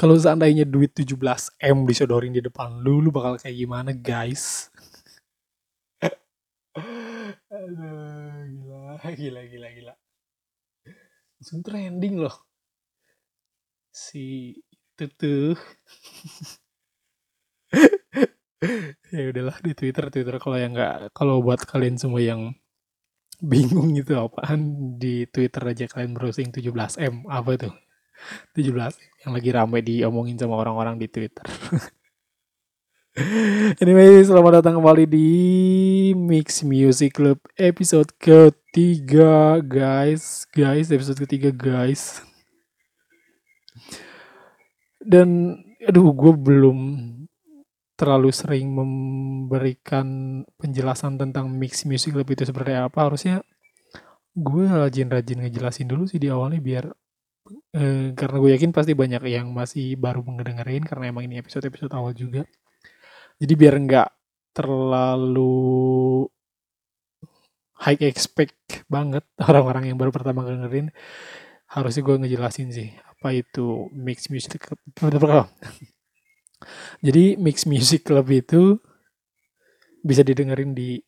Kalau 0.00 0.16
seandainya 0.16 0.64
duit 0.64 0.96
17M 0.96 1.84
disodorin 1.84 2.32
di 2.32 2.40
depan 2.40 2.80
lu, 2.80 3.04
lu 3.04 3.12
bakal 3.12 3.36
kayak 3.36 3.52
gimana 3.52 3.92
guys? 3.92 4.72
Aduh, 7.52 8.96
gila, 8.96 9.12
gila, 9.12 9.42
gila, 9.44 9.68
gila. 9.76 9.94
Langsung 11.36 11.60
trending 11.60 12.16
loh. 12.16 12.48
Si 13.92 14.56
itu 14.56 15.04
tuh. 15.20 15.52
ya 19.12 19.22
udahlah 19.28 19.60
di 19.60 19.72
Twitter, 19.76 20.08
Twitter 20.08 20.36
kalau 20.40 20.56
yang 20.56 20.72
nggak, 20.72 21.12
kalau 21.12 21.44
buat 21.44 21.60
kalian 21.68 22.00
semua 22.00 22.24
yang 22.24 22.56
bingung 23.40 23.96
itu 23.96 24.12
apaan 24.16 24.94
di 25.00 25.24
Twitter 25.28 25.64
aja 25.64 25.84
kalian 25.88 26.12
browsing 26.12 26.52
17M 26.52 27.24
apa 27.26 27.50
tuh? 27.56 27.74
17 28.52 29.24
yang 29.24 29.32
lagi 29.32 29.50
ramai 29.50 29.80
diomongin 29.80 30.36
sama 30.36 30.60
orang-orang 30.60 31.00
di 31.00 31.08
Twitter. 31.08 31.44
Anyway 33.82 34.22
selamat 34.22 34.62
datang 34.62 34.78
kembali 34.78 35.02
di 35.02 35.28
Mix 36.14 36.62
Music 36.62 37.18
Club 37.18 37.42
episode 37.58 38.06
ketiga 38.22 39.58
guys. 39.58 40.46
Guys 40.54 40.94
episode 40.94 41.18
ketiga 41.18 41.50
guys. 41.50 42.22
Dan 45.02 45.58
aduh 45.82 46.14
gue 46.14 46.32
belum 46.38 46.78
terlalu 48.00 48.32
sering 48.32 48.72
memberikan 48.72 50.40
penjelasan 50.56 51.20
tentang 51.20 51.52
mix 51.52 51.84
music 51.84 52.16
club 52.16 52.28
itu 52.32 52.48
seperti 52.48 52.72
apa 52.72 52.96
harusnya 52.96 53.44
gue 54.32 54.64
rajin-rajin 54.64 55.44
ngejelasin 55.44 55.84
dulu 55.84 56.08
sih 56.08 56.16
di 56.16 56.32
awalnya 56.32 56.60
biar 56.64 56.84
eh, 57.76 58.16
karena 58.16 58.36
gue 58.40 58.50
yakin 58.56 58.72
pasti 58.72 58.92
banyak 58.96 59.22
yang 59.28 59.52
masih 59.52 60.00
baru 60.00 60.24
mendengarin 60.24 60.80
karena 60.88 61.12
emang 61.12 61.28
ini 61.28 61.36
episode-episode 61.44 61.92
awal 61.92 62.16
juga. 62.16 62.48
Jadi 63.40 63.52
biar 63.60 63.74
nggak 63.84 64.08
terlalu 64.56 66.24
high 67.84 68.00
expect 68.04 68.84
banget 68.88 69.24
orang-orang 69.48 69.92
yang 69.92 69.98
baru 70.00 70.12
pertama 70.12 70.44
dengerin 70.48 70.92
harusnya 71.70 72.02
gue 72.02 72.16
ngejelasin 72.26 72.68
sih 72.74 72.88
apa 72.98 73.30
itu 73.36 73.86
mix 73.94 74.26
music 74.32 74.72
jadi 77.00 77.36
Mix 77.40 77.64
Music 77.70 78.04
Club 78.04 78.26
itu 78.30 78.78
bisa 80.00 80.24
didengerin 80.24 80.72
di 80.72 81.00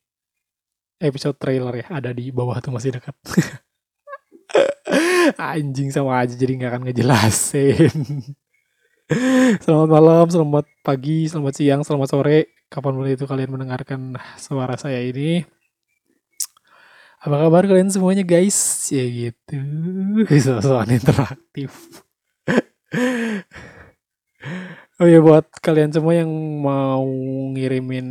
episode 1.03 1.34
trailer 1.41 1.83
ya, 1.83 1.86
ada 1.98 2.14
di 2.14 2.31
bawah 2.31 2.61
tuh 2.62 2.70
masih 2.70 2.95
dekat. 2.95 3.17
Anjing 5.39 5.91
sama 5.91 6.23
aja 6.23 6.34
jadi 6.36 6.53
nggak 6.55 6.70
akan 6.70 6.83
ngejelasin. 6.86 7.97
selamat 9.64 9.89
malam, 9.91 10.27
selamat 10.30 10.64
pagi, 10.84 11.27
selamat 11.27 11.55
siang, 11.56 11.80
selamat 11.83 12.08
sore, 12.08 12.39
kapan 12.70 12.95
pun 12.95 13.08
itu 13.08 13.27
kalian 13.27 13.50
mendengarkan 13.50 14.17
suara 14.39 14.78
saya 14.78 15.03
ini. 15.03 15.42
Apa 17.23 17.39
kabar 17.47 17.70
kalian 17.70 17.91
semuanya 17.91 18.27
guys? 18.27 18.91
Ya 18.91 19.06
gitu, 19.06 19.58
soal 20.42 20.91
interaktif. 20.91 21.70
Oh 25.03 25.08
ya 25.11 25.19
buat 25.19 25.50
kalian 25.58 25.91
semua 25.91 26.14
yang 26.14 26.31
mau 26.62 27.03
ngirimin 27.58 28.08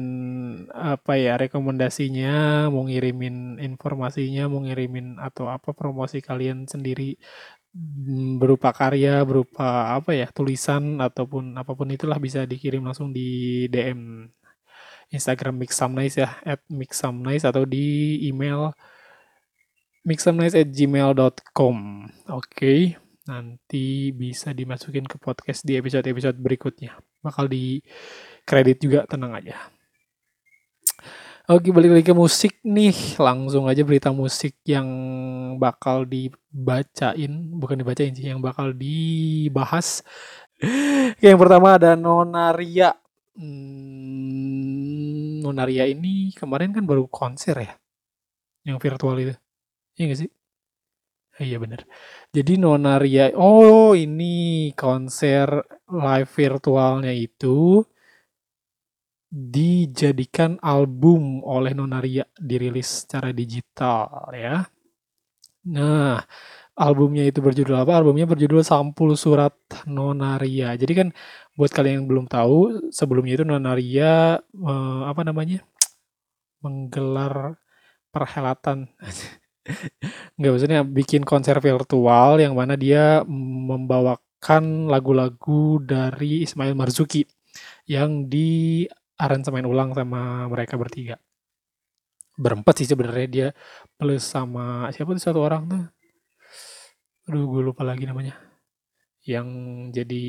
apa 0.75 1.15
ya 1.15 1.39
rekomendasinya, 1.39 2.67
mau 2.67 2.83
ngirimin 2.83 3.63
informasinya, 3.63 4.51
mau 4.51 4.59
ngirimin 4.59 5.15
atau 5.15 5.47
apa 5.47 5.71
promosi 5.71 6.19
kalian 6.19 6.67
sendiri 6.67 7.15
mm, 7.71 8.43
berupa 8.43 8.75
karya, 8.75 9.23
berupa 9.23 9.95
apa 9.95 10.11
ya 10.19 10.27
tulisan 10.35 10.99
ataupun 10.99 11.55
apa 11.55 11.71
pun 11.79 11.87
itulah 11.95 12.19
bisa 12.19 12.43
dikirim 12.43 12.83
langsung 12.83 13.15
di 13.15 13.27
DM 13.71 14.27
Instagram 15.15 15.55
Mixamnice 15.63 16.27
ya 16.27 16.29
at 16.43 16.59
Mixamnice 16.67 17.47
atau 17.47 17.63
di 17.63 18.19
email 18.27 18.75
mixamnice 20.03 20.59
at 20.59 20.69
gmail.com 20.75 21.77
oke. 22.27 22.51
okay 22.51 23.00
nanti 23.29 24.09
bisa 24.15 24.49
dimasukin 24.55 25.05
ke 25.05 25.21
podcast 25.21 25.61
di 25.61 25.77
episode-episode 25.77 26.37
berikutnya. 26.41 26.97
Bakal 27.21 27.45
di 27.51 27.81
kredit 28.45 28.81
juga, 28.81 29.05
tenang 29.05 29.37
aja. 29.37 29.57
Oke, 31.51 31.73
balik 31.73 31.91
lagi 31.91 32.05
ke 32.07 32.15
musik 32.15 32.63
nih. 32.63 33.19
Langsung 33.19 33.67
aja 33.67 33.83
berita 33.83 34.13
musik 34.15 34.55
yang 34.63 34.87
bakal 35.59 36.07
dibacain, 36.07 37.33
bukan 37.57 37.75
dibacain 37.81 38.15
sih, 38.15 38.31
yang 38.31 38.39
bakal 38.39 38.71
dibahas. 38.71 40.05
yang 41.25 41.35
pertama 41.35 41.75
ada 41.75 41.99
Nonaria. 41.99 42.95
Hmm, 43.35 44.31
Nonaria 45.43 45.89
ini 45.89 46.31
kemarin 46.37 46.71
kan 46.71 46.85
baru 46.87 47.09
konser 47.09 47.57
ya, 47.57 47.73
yang 48.63 48.79
virtual 48.79 49.17
itu. 49.19 49.35
Iya 49.99 50.05
gak 50.13 50.19
sih? 50.23 50.31
Iya 51.41 51.57
bener. 51.63 51.81
Jadi 52.35 52.51
Nonaria, 52.63 53.33
oh 53.33 53.97
ini 53.97 54.69
konser 54.77 55.47
live 55.89 56.29
virtualnya 56.39 57.11
itu 57.25 57.81
dijadikan 59.31 60.59
album 60.61 61.39
oleh 61.55 61.71
Nonaria, 61.71 62.23
dirilis 62.35 62.87
secara 63.03 63.29
digital 63.31 64.27
ya. 64.35 64.55
Nah, 65.75 66.19
albumnya 66.75 67.23
itu 67.29 67.39
berjudul 67.47 67.75
apa? 67.83 67.91
Albumnya 67.97 68.25
berjudul 68.29 68.61
Sampul 68.65 69.13
Surat 69.23 69.55
Nonaria. 69.87 70.73
Jadi 70.81 70.93
kan 70.99 71.07
buat 71.57 71.71
kalian 71.73 72.03
yang 72.03 72.07
belum 72.11 72.25
tahu, 72.29 72.89
sebelumnya 72.91 73.33
itu 73.39 73.45
Nonaria 73.47 74.41
eh, 74.41 75.01
apa 75.11 75.21
namanya? 75.27 75.59
menggelar 76.61 77.57
perhelatan 78.13 78.89
Nggak, 80.37 80.51
maksudnya 80.51 80.81
bikin 80.81 81.21
konser 81.21 81.57
virtual 81.61 82.41
yang 82.41 82.53
mana 82.57 82.73
dia 82.73 83.21
membawakan 83.29 84.89
lagu-lagu 84.89 85.77
dari 85.81 86.41
Ismail 86.45 86.73
Marzuki 86.73 87.25
yang 87.85 88.25
di 88.25 88.85
aransemen 89.21 89.67
ulang 89.69 89.93
sama 89.93 90.49
mereka 90.49 90.75
bertiga. 90.81 91.21
Berempat 92.41 92.81
sih 92.81 92.89
sebenarnya 92.89 93.27
dia 93.29 93.47
plus 93.99 94.25
sama 94.25 94.89
siapa 94.89 95.13
tuh 95.13 95.21
satu 95.21 95.39
orang 95.45 95.63
tuh. 95.69 95.83
Aduh, 97.29 97.45
gue 97.45 97.61
lupa 97.61 97.85
lagi 97.85 98.09
namanya. 98.09 98.33
Yang 99.21 99.47
jadi 99.93 100.25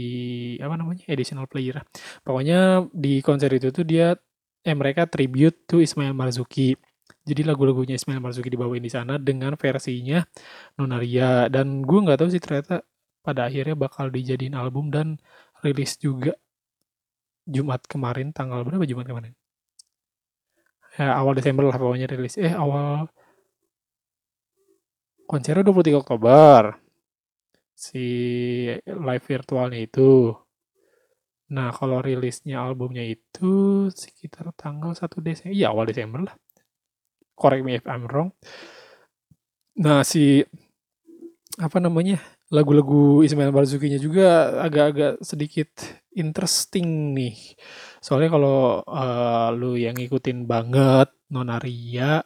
apa 0.61 0.75
namanya? 0.77 1.09
additional 1.09 1.49
player. 1.49 1.81
Pokoknya 2.21 2.85
di 2.93 3.25
konser 3.25 3.49
itu 3.57 3.73
tuh 3.73 3.89
dia 3.89 4.13
eh 4.63 4.77
mereka 4.77 5.09
tribute 5.09 5.65
to 5.65 5.81
Ismail 5.81 6.13
Marzuki 6.13 6.77
jadi 7.23 7.47
lagu-lagunya 7.47 7.95
Ismail 7.95 8.19
Marzuki 8.19 8.51
dibawain 8.51 8.83
di 8.83 8.91
sana 8.91 9.15
dengan 9.15 9.55
versinya 9.55 10.27
Nonaria. 10.75 11.47
Dan 11.47 11.87
gue 11.87 11.99
nggak 12.03 12.19
tahu 12.19 12.29
sih 12.35 12.43
ternyata 12.43 12.83
pada 13.23 13.47
akhirnya 13.47 13.79
bakal 13.79 14.11
dijadiin 14.11 14.59
album 14.59 14.91
dan 14.91 15.23
rilis 15.63 15.95
juga 16.03 16.35
Jumat 17.47 17.87
kemarin 17.87 18.35
tanggal 18.35 18.67
berapa 18.67 18.83
Jumat 18.87 19.07
kemarin? 19.07 19.33
Ya, 20.99 21.15
awal 21.17 21.39
Desember 21.39 21.65
lah 21.71 21.79
pokoknya 21.79 22.11
rilis. 22.11 22.35
Eh 22.39 22.53
awal 22.53 23.07
konsernya 25.31 25.63
23 25.63 26.03
Oktober. 26.03 26.63
Si 27.73 28.07
live 28.87 29.25
virtualnya 29.27 29.79
itu. 29.79 30.35
Nah 31.55 31.71
kalau 31.71 32.03
rilisnya 32.03 32.63
albumnya 32.67 33.05
itu 33.07 33.87
sekitar 33.93 34.51
tanggal 34.59 34.93
1 34.97 35.21
Desember 35.21 35.55
iya 35.55 35.69
awal 35.73 35.85
Desember 35.91 36.21
lah 36.27 36.35
correct 37.43 37.67
me 37.67 37.83
if 37.83 37.85
I'm 37.91 38.07
wrong. 38.07 38.31
Nah, 39.83 40.07
si 40.07 40.47
apa 41.59 41.83
namanya? 41.83 42.23
Lagu-lagu 42.53 43.25
Ismail 43.25 43.51
Marzuki-nya 43.51 43.97
juga 43.97 44.61
agak-agak 44.63 45.25
sedikit 45.25 45.73
interesting 46.15 47.17
nih. 47.17 47.57
Soalnya 47.99 48.31
kalau 48.31 48.85
uh, 48.85 49.49
lu 49.57 49.75
yang 49.81 49.97
ngikutin 49.97 50.45
banget 50.45 51.09
Nonaria, 51.33 52.21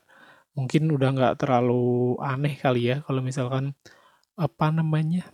mungkin 0.59 0.91
udah 0.91 1.09
nggak 1.15 1.37
terlalu 1.39 2.19
aneh 2.19 2.59
kali 2.59 2.91
ya 2.91 2.97
kalau 3.07 3.21
misalkan 3.23 3.77
apa 4.35 4.73
namanya 4.73 5.29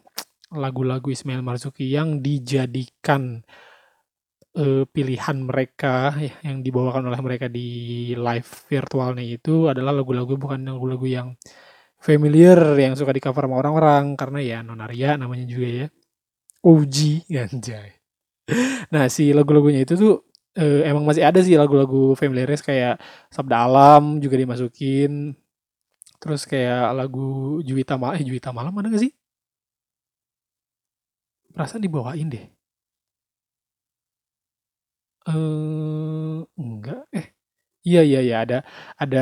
lagu-lagu 0.52 1.08
Ismail 1.08 1.40
Marzuki 1.40 1.88
yang 1.88 2.20
dijadikan 2.20 3.46
uh, 4.56 4.84
pilihan 4.88 5.36
mereka 5.42 6.16
ya, 6.20 6.34
yang 6.44 6.60
dibawakan 6.60 7.08
oleh 7.08 7.20
mereka 7.24 7.46
di 7.48 8.12
live 8.16 8.50
virtualnya 8.68 9.24
itu 9.24 9.68
adalah 9.68 9.92
lagu-lagu 9.92 10.34
bukan 10.36 10.60
lagu-lagu 10.68 11.06
yang 11.08 11.28
familiar 12.02 12.58
yang 12.76 12.98
suka 12.98 13.14
di-cover 13.14 13.46
sama 13.46 13.62
orang-orang 13.62 14.18
karena 14.18 14.38
ya 14.42 14.58
Nonaria 14.66 15.14
namanya 15.16 15.46
juga 15.46 15.68
ya. 15.68 15.86
OG 16.62 16.96
anjay. 17.46 17.88
Nah, 18.92 19.06
si 19.08 19.30
lagu-lagunya 19.32 19.86
itu 19.86 19.94
tuh 19.98 20.14
uh, 20.58 20.80
emang 20.84 21.04
masih 21.06 21.24
ada 21.24 21.40
sih 21.40 21.54
lagu-lagu 21.56 22.12
familiar 22.18 22.50
kayak 22.60 23.00
Sabda 23.32 23.56
Alam 23.66 24.18
juga 24.22 24.36
dimasukin. 24.38 25.34
Terus 26.22 26.46
kayak 26.46 26.94
lagu 26.94 27.58
Juwita 27.66 27.98
Malam 27.98 28.22
eh, 28.22 28.24
Juwita 28.26 28.54
Malam 28.54 28.74
ada 28.78 28.94
gak 28.94 29.02
sih? 29.02 29.12
Perasaan 31.52 31.82
dibawain 31.82 32.30
deh. 32.30 32.61
Eh, 35.26 36.36
enggak, 36.58 37.06
eh, 37.14 37.26
iya 37.86 38.00
iya 38.08 38.20
iya 38.26 38.36
ada 38.44 38.56
ada 39.02 39.20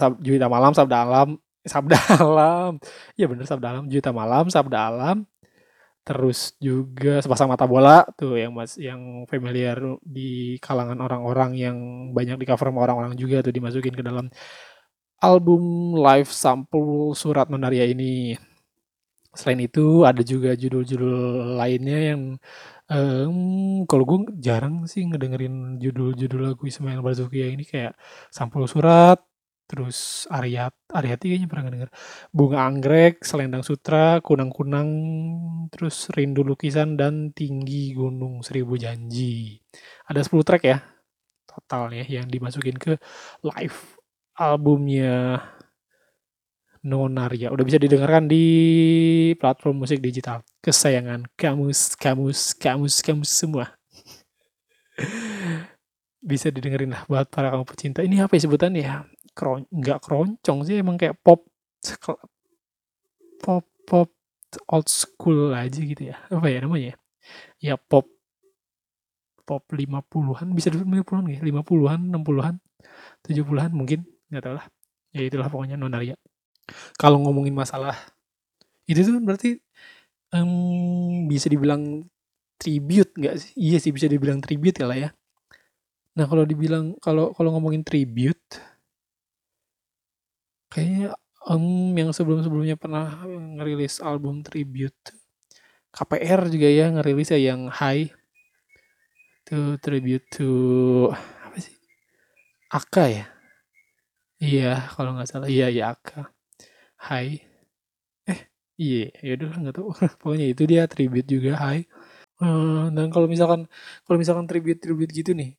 sab 0.00 0.18
Juwita 0.24 0.48
Malam, 0.50 0.72
Sabda 0.78 0.96
Alam 1.06 1.28
Sabda 1.66 1.96
Alam, 2.24 2.72
iya 3.18 3.26
bener 3.30 3.46
Sabda 3.50 3.68
Alam, 3.74 3.84
Juwita 3.90 4.10
Malam, 4.14 4.44
Sabda 4.50 4.78
Alam, 4.90 5.16
terus 6.06 6.54
juga 6.62 7.22
Sepasang 7.24 7.50
Mata 7.52 7.66
Bola 7.70 8.04
tuh 8.18 8.38
yang 8.42 8.52
mas 8.58 8.76
yang 8.80 9.26
familiar 9.30 9.78
di 10.02 10.58
kalangan 10.64 10.98
orang-orang 11.02 11.52
yang 11.58 11.76
banyak 12.16 12.36
di-cover 12.42 12.68
sama 12.72 12.80
orang-orang 12.86 13.14
juga 13.20 13.42
tuh 13.46 13.54
dimasukin 13.56 13.94
ke 13.98 14.04
dalam 14.06 14.26
album 15.24 15.94
live 15.98 16.30
sampul 16.30 17.12
Surat 17.16 17.48
Nonaria 17.52 17.86
ini. 17.88 18.36
Selain 19.36 19.60
itu 19.62 20.02
ada 20.08 20.22
juga 20.24 20.56
judul-judul 20.56 21.54
lainnya 21.60 21.98
yang 22.16 22.22
um, 22.90 23.84
kalau 23.90 24.04
gue 24.06 24.18
jarang 24.38 24.86
sih 24.90 25.02
ngedengerin 25.06 25.78
judul-judul 25.82 26.40
lagu 26.52 26.62
Ismail 26.66 27.00
Marzuki 27.02 27.42
ini 27.42 27.64
kayak 27.66 27.94
Sampul 28.30 28.66
Surat, 28.70 29.18
terus 29.66 30.26
Ariat 30.30 30.74
Ariati 30.94 31.34
kayaknya 31.34 31.48
pernah 31.50 31.70
denger. 31.74 31.90
Bunga 32.30 32.58
Anggrek, 32.66 33.22
Selendang 33.26 33.66
Sutra, 33.66 34.22
Kunang-kunang, 34.22 34.88
terus 35.74 36.08
Rindu 36.14 36.46
Lukisan 36.46 36.94
dan 36.94 37.34
Tinggi 37.34 37.94
Gunung 37.94 38.42
Seribu 38.46 38.78
Janji. 38.78 39.58
Ada 40.06 40.22
10 40.22 40.46
track 40.46 40.64
ya 40.66 40.78
total 41.56 41.88
ya 41.96 42.04
yang 42.04 42.28
dimasukin 42.28 42.76
ke 42.76 43.00
live 43.40 43.96
albumnya 44.36 45.40
Nonaria. 46.86 47.50
Udah 47.50 47.66
bisa 47.66 47.82
didengarkan 47.82 48.30
di 48.30 48.44
platform 49.34 49.82
musik 49.82 49.98
digital 49.98 50.46
kesayangan 50.62 51.26
kamu, 51.34 51.74
kamu, 51.98 52.30
kamu, 52.62 52.86
kamu 52.86 53.24
semua. 53.26 53.74
bisa 56.30 56.50
didengerin 56.50 56.94
lah 56.94 57.02
buat 57.10 57.26
para 57.26 57.50
kamu 57.50 57.66
pecinta. 57.66 58.00
Ini 58.06 58.22
apa 58.22 58.38
ya 58.38 58.40
sebutannya 58.46 58.82
ya? 58.82 59.02
Kron 59.36 59.68
nggak 59.68 60.00
keroncong 60.00 60.64
sih 60.64 60.80
emang 60.80 60.96
kayak 60.96 61.18
pop 61.20 61.44
pop 63.42 63.66
pop 63.84 64.08
old 64.70 64.88
school 64.88 65.52
aja 65.52 65.76
gitu 65.76 66.14
ya. 66.14 66.16
Apa 66.30 66.46
ya 66.48 66.62
namanya? 66.64 66.94
Ya 67.60 67.74
pop 67.76 68.08
pop 69.46 69.62
50-an 69.70 70.50
bisa 70.50 70.74
50-an 70.74 71.24
ya? 71.30 71.38
50-an, 71.38 72.00
60-an, 72.10 72.54
70-an 73.22 73.70
mungkin, 73.70 74.02
nggak 74.26 74.42
tahu 74.42 74.54
lah. 74.58 74.66
Ya 75.14 75.22
itulah 75.22 75.46
pokoknya 75.46 75.78
Nonaria. 75.78 76.18
Kalau 76.98 77.22
ngomongin 77.22 77.54
masalah 77.54 77.94
itu 78.86 79.02
tuh 79.02 79.18
berarti 79.22 79.58
um, 80.34 81.26
bisa 81.30 81.46
dibilang 81.50 82.06
tribute 82.60 83.12
nggak 83.16 83.36
sih? 83.38 83.52
Iya 83.58 83.78
sih 83.82 83.92
bisa 83.94 84.06
dibilang 84.10 84.40
tribute 84.42 84.78
ya 84.82 84.86
lah 84.88 84.98
ya. 84.98 85.10
Nah 86.16 86.24
kalau 86.30 86.44
dibilang 86.48 86.96
kalau 87.04 87.32
kalau 87.36 87.52
ngomongin 87.56 87.84
tribute, 87.84 88.58
kayaknya 90.72 91.12
um, 91.44 91.92
yang 91.94 92.10
sebelum-sebelumnya 92.16 92.76
pernah 92.80 93.20
ngerilis 93.26 94.00
album 94.00 94.40
tribute, 94.40 94.96
KPR 95.92 96.48
juga 96.48 96.68
ya 96.72 96.86
ngerilis 96.92 97.28
ya 97.32 97.40
yang 97.52 97.68
High, 97.68 98.08
to 99.46 99.76
tribute 99.84 100.24
to 100.32 100.48
apa 101.44 101.56
sih? 101.60 101.76
Aka 102.72 103.04
ya? 103.12 103.24
Iya 104.40 104.92
kalau 104.92 105.16
nggak 105.16 105.28
salah 105.28 105.48
iya 105.48 105.68
ya 105.72 105.96
Aka. 105.96 106.35
Hai. 106.96 107.40
Eh, 108.32 108.40
iya, 108.82 108.98
ya 109.26 109.30
udah 109.36 109.48
nggak 109.60 109.74
tahu. 109.78 109.88
Pokoknya 110.20 110.46
itu 110.52 110.62
dia 110.70 110.82
tribute 110.92 111.28
juga 111.34 111.50
Hai. 111.62 111.78
Uh, 112.42 112.88
dan 112.96 113.06
kalau 113.14 113.28
misalkan 113.34 113.62
kalau 114.06 114.18
misalkan 114.22 114.46
tribute 114.50 114.80
tribute 114.84 115.12
gitu 115.18 115.32
nih, 115.40 115.50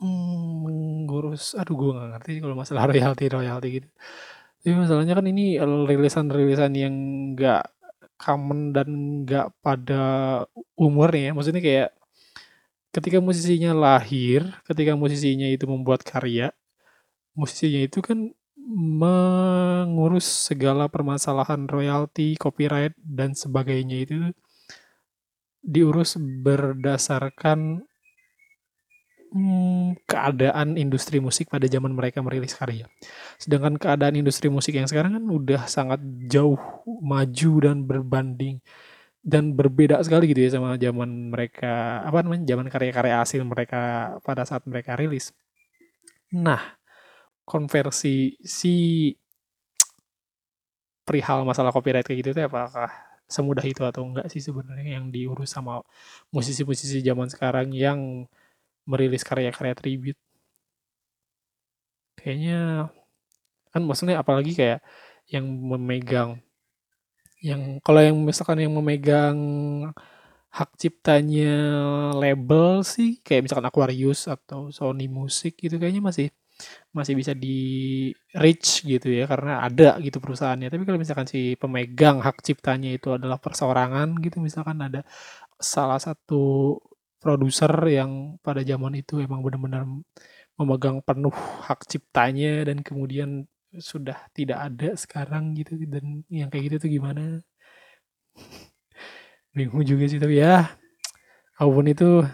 hmm, 0.00 0.64
mengurus, 0.64 1.54
aduh 1.58 1.74
gue 1.80 1.90
nggak 1.96 2.08
ngerti 2.18 2.30
kalau 2.42 2.56
masalah 2.58 2.82
royalti 2.90 3.24
royalti 3.30 3.68
gitu. 3.80 3.88
Tapi 4.64 4.74
masalahnya 4.82 5.14
kan 5.18 5.26
ini 5.32 5.44
rilisan-rilisan 5.90 6.72
yang 6.76 6.94
nggak 7.36 7.62
common 8.20 8.60
dan 8.76 8.88
nggak 9.24 9.46
pada 9.64 10.02
umurnya. 10.78 11.32
Maksudnya 11.36 11.62
kayak 11.64 11.88
ketika 12.94 13.18
musisinya 13.18 13.70
lahir, 13.74 14.54
ketika 14.68 14.92
musisinya 14.94 15.48
itu 15.50 15.64
membuat 15.66 16.00
karya, 16.06 16.54
musisinya 17.38 17.80
itu 17.88 18.00
kan 18.04 18.18
mengurus 18.64 20.24
segala 20.24 20.88
permasalahan 20.88 21.68
royalti, 21.68 22.34
copyright 22.40 22.96
dan 22.96 23.36
sebagainya 23.36 23.96
itu 24.08 24.16
diurus 25.64 26.16
berdasarkan 26.20 27.84
hmm, 29.32 30.04
keadaan 30.08 30.76
industri 30.80 31.20
musik 31.20 31.52
pada 31.52 31.68
zaman 31.68 31.92
mereka 31.92 32.24
merilis 32.24 32.56
karya. 32.56 32.88
Sedangkan 33.36 33.76
keadaan 33.76 34.16
industri 34.16 34.48
musik 34.48 34.76
yang 34.76 34.88
sekarang 34.88 35.20
kan 35.20 35.24
udah 35.28 35.68
sangat 35.68 36.00
jauh 36.28 36.60
maju 36.84 37.52
dan 37.60 37.84
berbanding 37.84 38.64
dan 39.24 39.56
berbeda 39.56 39.96
sekali 40.04 40.28
gitu 40.28 40.44
ya 40.44 40.50
sama 40.60 40.76
zaman 40.76 41.32
mereka 41.32 42.04
apa 42.04 42.20
namanya 42.20 42.44
zaman 42.44 42.68
karya-karya 42.68 43.24
asing 43.24 43.40
mereka 43.48 44.14
pada 44.20 44.44
saat 44.44 44.68
mereka 44.68 45.00
rilis. 45.00 45.32
Nah, 46.28 46.76
konversi 47.44 48.36
si 48.40 48.76
perihal 51.04 51.44
masalah 51.44 51.70
copyright 51.70 52.06
kayak 52.08 52.18
gitu 52.24 52.30
tuh 52.36 52.44
apakah 52.48 52.88
semudah 53.28 53.64
itu 53.64 53.82
atau 53.84 54.02
enggak 54.08 54.26
sih 54.32 54.40
sebenarnya 54.40 55.00
yang 55.00 55.06
diurus 55.12 55.52
sama 55.52 55.80
musisi-musisi 56.32 57.00
zaman 57.04 57.28
sekarang 57.32 57.68
yang 57.72 58.00
merilis 58.88 59.24
karya-karya 59.24 59.74
tribute? 59.76 60.20
Kayaknya 62.18 62.88
kan 63.72 63.82
maksudnya 63.84 64.16
apalagi 64.22 64.52
kayak 64.56 64.80
yang 65.28 65.44
memegang 65.44 66.40
yang 67.44 67.82
kalau 67.84 68.00
yang 68.00 68.16
misalkan 68.24 68.64
yang 68.64 68.72
memegang 68.72 69.38
hak 70.54 70.70
ciptanya 70.80 71.50
label 72.14 72.80
sih 72.86 73.18
kayak 73.26 73.50
misalkan 73.50 73.68
Aquarius 73.68 74.30
atau 74.30 74.70
Sony 74.70 75.10
Music 75.10 75.58
gitu 75.58 75.76
kayaknya 75.76 76.00
masih 76.00 76.26
masih 76.94 77.14
bisa 77.18 77.32
di 77.34 77.58
reach 78.38 78.86
gitu 78.86 79.10
ya 79.10 79.26
karena 79.26 79.62
ada 79.66 79.98
gitu 79.98 80.18
perusahaannya. 80.22 80.70
Tapi 80.70 80.82
kalau 80.86 80.98
misalkan 81.02 81.26
si 81.26 81.58
pemegang 81.58 82.22
hak 82.22 82.38
ciptanya 82.46 82.90
itu 82.94 83.14
adalah 83.14 83.38
perseorangan 83.42 84.18
gitu 84.22 84.38
misalkan 84.38 84.78
ada 84.82 85.02
salah 85.58 85.98
satu 85.98 86.76
produser 87.18 87.72
yang 87.88 88.36
pada 88.44 88.60
zaman 88.62 89.00
itu 89.00 89.18
emang 89.22 89.40
benar-benar 89.40 89.88
memegang 90.60 91.02
penuh 91.02 91.34
hak 91.66 91.82
ciptanya 91.90 92.68
dan 92.68 92.84
kemudian 92.86 93.48
sudah 93.74 94.30
tidak 94.30 94.58
ada 94.70 94.94
sekarang 94.94 95.56
gitu 95.58 95.74
dan 95.90 96.22
yang 96.30 96.46
kayak 96.52 96.70
gitu 96.70 96.76
tuh 96.86 96.90
gimana? 96.90 97.42
Bingung 99.56 99.82
juga 99.86 100.04
sih 100.10 100.18
tapi 100.22 100.38
ya 100.42 100.74
apa 101.54 101.70
pun 101.70 101.86
itu 101.86 102.26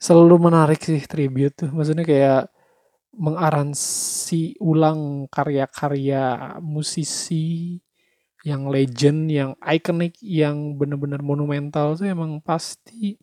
selalu 0.00 0.36
menarik 0.48 0.80
sih 0.80 1.02
tribute 1.04 1.54
tuh. 1.66 1.70
Maksudnya 1.74 2.04
kayak 2.06 2.42
mengaransi 3.16 4.60
ulang 4.60 5.26
karya-karya 5.32 6.56
musisi 6.60 7.76
yang 8.46 8.70
legend, 8.70 9.28
yang 9.28 9.50
ikonik, 9.60 10.14
yang 10.22 10.78
benar-benar 10.78 11.20
monumental 11.24 11.98
tuh 11.98 12.06
emang 12.06 12.38
pasti 12.38 13.18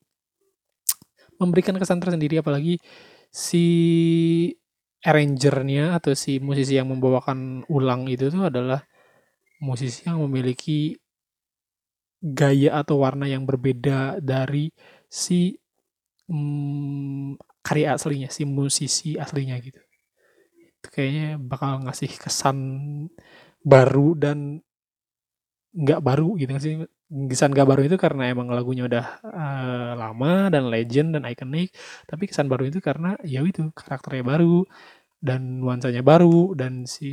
memberikan 1.39 1.79
kesan 1.79 2.03
tersendiri. 2.03 2.43
Apalagi 2.43 2.77
si 3.31 3.65
arrangernya 5.05 5.95
atau 6.01 6.17
si 6.17 6.41
musisi 6.41 6.75
yang 6.75 6.89
membawakan 6.89 7.63
ulang 7.69 8.09
itu 8.09 8.33
tuh 8.33 8.49
adalah 8.49 8.81
musisi 9.61 10.09
yang 10.09 10.19
memiliki 10.25 10.97
gaya 12.25 12.81
atau 12.81 13.05
warna 13.05 13.29
yang 13.29 13.45
berbeda 13.45 14.17
dari 14.17 14.73
si 15.05 15.53
hmm, 16.25 17.37
karya 17.65 17.97
aslinya, 17.97 18.29
si 18.29 18.45
musisi 18.45 19.17
aslinya 19.17 19.57
gitu. 19.57 19.81
Itu 20.79 20.87
kayaknya 20.93 21.41
bakal 21.41 21.81
ngasih 21.85 22.11
kesan 22.21 22.57
baru 23.65 24.13
dan 24.13 24.61
nggak 25.73 26.01
baru 26.05 26.37
gitu. 26.37 26.51
Sih 26.61 26.75
kesan 27.29 27.51
nggak 27.53 27.69
baru 27.69 27.81
itu 27.87 27.97
karena 27.97 28.29
emang 28.33 28.47
lagunya 28.53 28.83
udah 28.89 29.05
uh, 29.25 29.91
lama 29.97 30.53
dan 30.53 30.69
legend 30.69 31.17
dan 31.17 31.23
ikonik. 31.25 31.73
Tapi 32.09 32.23
kesan 32.29 32.47
baru 32.51 32.69
itu 32.69 32.79
karena 32.87 33.17
ya 33.25 33.41
itu 33.41 33.73
karakternya 33.73 34.23
baru 34.25 34.61
dan 35.19 35.41
nuansanya 35.61 36.05
baru 36.05 36.53
dan 36.53 36.85
si 36.85 37.09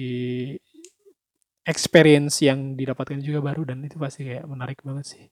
experience 1.62 2.42
yang 2.42 2.74
didapatkan 2.78 3.18
juga 3.22 3.40
baru 3.40 3.62
dan 3.66 3.78
itu 3.86 3.96
pasti 3.98 4.26
kayak 4.28 4.44
menarik 4.46 4.78
banget 4.84 5.06
sih. 5.16 5.24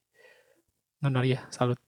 Menarik 1.03 1.29
ya 1.37 1.41
salut 1.53 1.79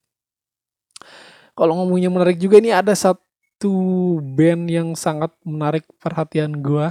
kalau 1.54 1.78
ngomongnya 1.82 2.10
menarik 2.10 2.42
juga 2.42 2.58
ini 2.58 2.74
ada 2.74 2.94
satu 2.94 4.18
band 4.22 4.70
yang 4.70 4.98
sangat 4.98 5.34
menarik 5.46 5.86
perhatian 6.02 6.62
gue 6.62 6.90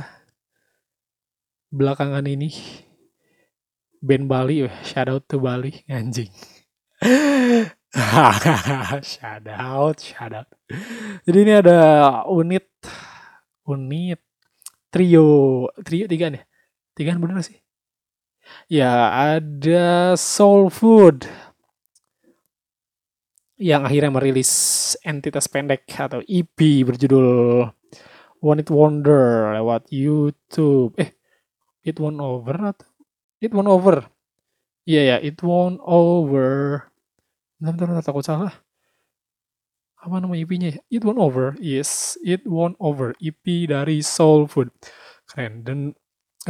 belakangan 1.73 2.27
ini 2.27 2.51
band 4.03 4.27
Bali, 4.27 4.67
shout 4.83 5.07
out 5.07 5.23
to 5.31 5.39
Bali, 5.39 5.87
anjing. 5.87 6.27
shout 9.07 9.47
out, 9.47 9.97
shout 10.03 10.35
out. 10.35 10.51
Jadi 11.23 11.39
ini 11.39 11.53
ada 11.55 11.79
unit, 12.27 12.67
unit 13.63 14.19
trio, 14.91 15.71
trio 15.87 16.05
tiga 16.11 16.35
nih, 16.35 16.43
tiga 16.99 17.15
bener 17.15 17.39
sih. 17.47 17.63
Ya 18.67 19.09
ada 19.39 20.19
Soul 20.19 20.67
Food 20.69 21.31
yang 23.63 23.87
akhirnya 23.87 24.11
merilis 24.11 24.53
entitas 25.07 25.47
pendek 25.47 25.87
atau 25.87 26.19
EP 26.27 26.59
berjudul 26.83 27.63
One 28.43 28.59
It 28.59 28.71
Wonder 28.75 29.55
lewat 29.55 29.87
YouTube. 29.95 30.99
Eh, 30.99 31.15
It 31.87 32.03
Won't 32.03 32.19
Over 32.19 32.75
atau 32.75 32.91
It 33.39 33.55
Won't 33.55 33.71
Over? 33.71 34.11
Iya 34.83 34.99
yeah, 34.99 35.05
ya, 35.07 35.11
yeah, 35.15 35.19
It 35.23 35.39
Won't 35.47 35.79
Over. 35.87 36.83
Bentar, 37.63 37.87
bentar, 37.87 38.03
takut 38.03 38.27
salah. 38.27 38.51
Apa 40.03 40.19
nama 40.19 40.35
EP-nya? 40.35 40.75
Ya? 40.75 40.83
It 40.91 41.07
Won't 41.07 41.23
Over. 41.23 41.55
Yes, 41.63 42.19
It 42.27 42.43
Won't 42.43 42.75
Over. 42.83 43.15
EP 43.23 43.71
dari 43.71 44.03
Soul 44.03 44.51
Food. 44.51 44.75
Keren. 45.31 45.63
Dan 45.63 45.79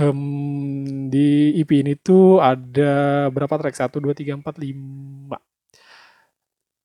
um, 0.00 1.12
di 1.12 1.60
EP 1.60 1.68
ini 1.76 1.92
tuh 2.00 2.40
ada 2.40 3.28
berapa 3.28 3.60
track? 3.60 3.76
1, 3.76 4.00
2, 4.00 4.16
3, 4.16 4.40
4, 4.40 4.56
5. 4.56 5.51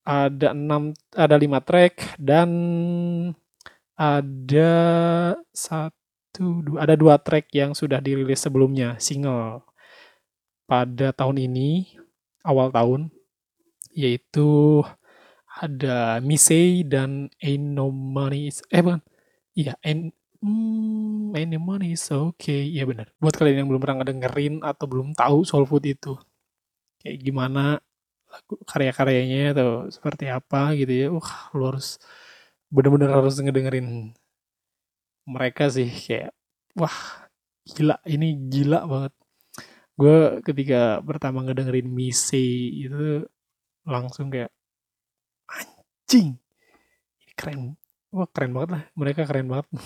Ada 0.07 0.55
6, 0.55 0.95
ada 1.19 1.35
5 1.35 1.59
track 1.67 2.15
dan 2.15 2.49
ada 3.97 4.71
satu, 5.51 6.63
dua, 6.63 6.77
ada 6.85 6.95
dua 6.95 7.19
track 7.19 7.51
yang 7.51 7.75
sudah 7.75 7.99
dirilis 7.99 8.39
sebelumnya, 8.39 8.95
single 9.03 9.67
pada 10.63 11.11
tahun 11.11 11.43
ini, 11.49 11.99
awal 12.45 12.69
tahun, 12.71 13.11
yaitu 13.91 14.79
ada 15.57 16.21
Misei 16.21 16.85
dan 16.85 17.33
Ain't 17.41 17.73
No 17.73 17.89
Money, 17.89 18.53
eh 18.69 18.79
bukan, 18.85 19.01
iya, 19.57 19.73
Ain't, 19.81 20.13
hmm, 20.39 21.33
Ain't 21.33 21.51
No 21.51 21.59
Money 21.59 21.97
is 21.97 22.05
okay, 22.13 22.63
iya 22.69 22.85
benar. 22.85 23.09
Buat 23.17 23.41
kalian 23.41 23.65
yang 23.65 23.69
belum 23.73 23.81
pernah 23.81 24.05
ngedengerin 24.05 24.61
atau 24.61 24.85
belum 24.85 25.17
tahu 25.17 25.41
Soul 25.41 25.65
Food 25.65 25.89
itu, 25.89 26.13
kayak 27.01 27.17
gimana 27.25 27.81
karya-karyanya 28.69 29.55
atau 29.55 29.69
seperti 29.91 30.25
apa 30.31 30.75
gitu 30.79 30.93
ya, 30.93 31.07
uh, 31.11 31.31
lu 31.55 31.63
harus 31.69 31.99
bener-bener 32.67 33.11
harus 33.11 33.39
ngedengerin 33.39 34.11
mereka 35.27 35.71
sih 35.71 35.87
kayak 35.87 36.31
wah 36.75 37.27
gila 37.67 37.95
ini 38.07 38.27
gila 38.51 38.79
banget. 38.87 39.13
Gue 39.97 40.17
ketika 40.45 41.01
pertama 41.03 41.41
ngedengerin 41.43 41.87
Mise 41.89 42.37
itu 42.85 43.25
langsung 43.87 44.29
kayak 44.33 44.51
anjing 45.47 46.37
ini 47.23 47.33
keren 47.39 47.59
wah 48.15 48.27
keren 48.31 48.51
banget 48.55 48.69
lah 48.75 48.83
mereka 48.99 49.21
keren 49.27 49.47
banget. 49.51 49.67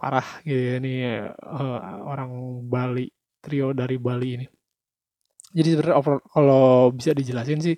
Parah 0.00 0.28
gitu 0.44 0.60
ya 0.60 0.74
ini 0.80 0.92
uh, 1.40 2.04
orang 2.04 2.30
Bali 2.68 3.08
trio 3.40 3.72
dari 3.72 3.96
Bali 3.96 4.28
ini 4.36 4.46
jadi 5.56 5.68
sebenarnya 5.72 6.20
kalau 6.28 6.92
bisa 6.92 7.16
dijelasin 7.16 7.60
sih 7.64 7.76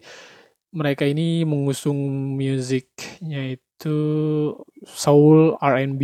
mereka 0.74 1.06
ini 1.08 1.46
mengusung 1.48 1.96
musiknya 2.36 3.56
itu 3.56 3.96
soul, 4.84 5.56
R&B. 5.62 6.02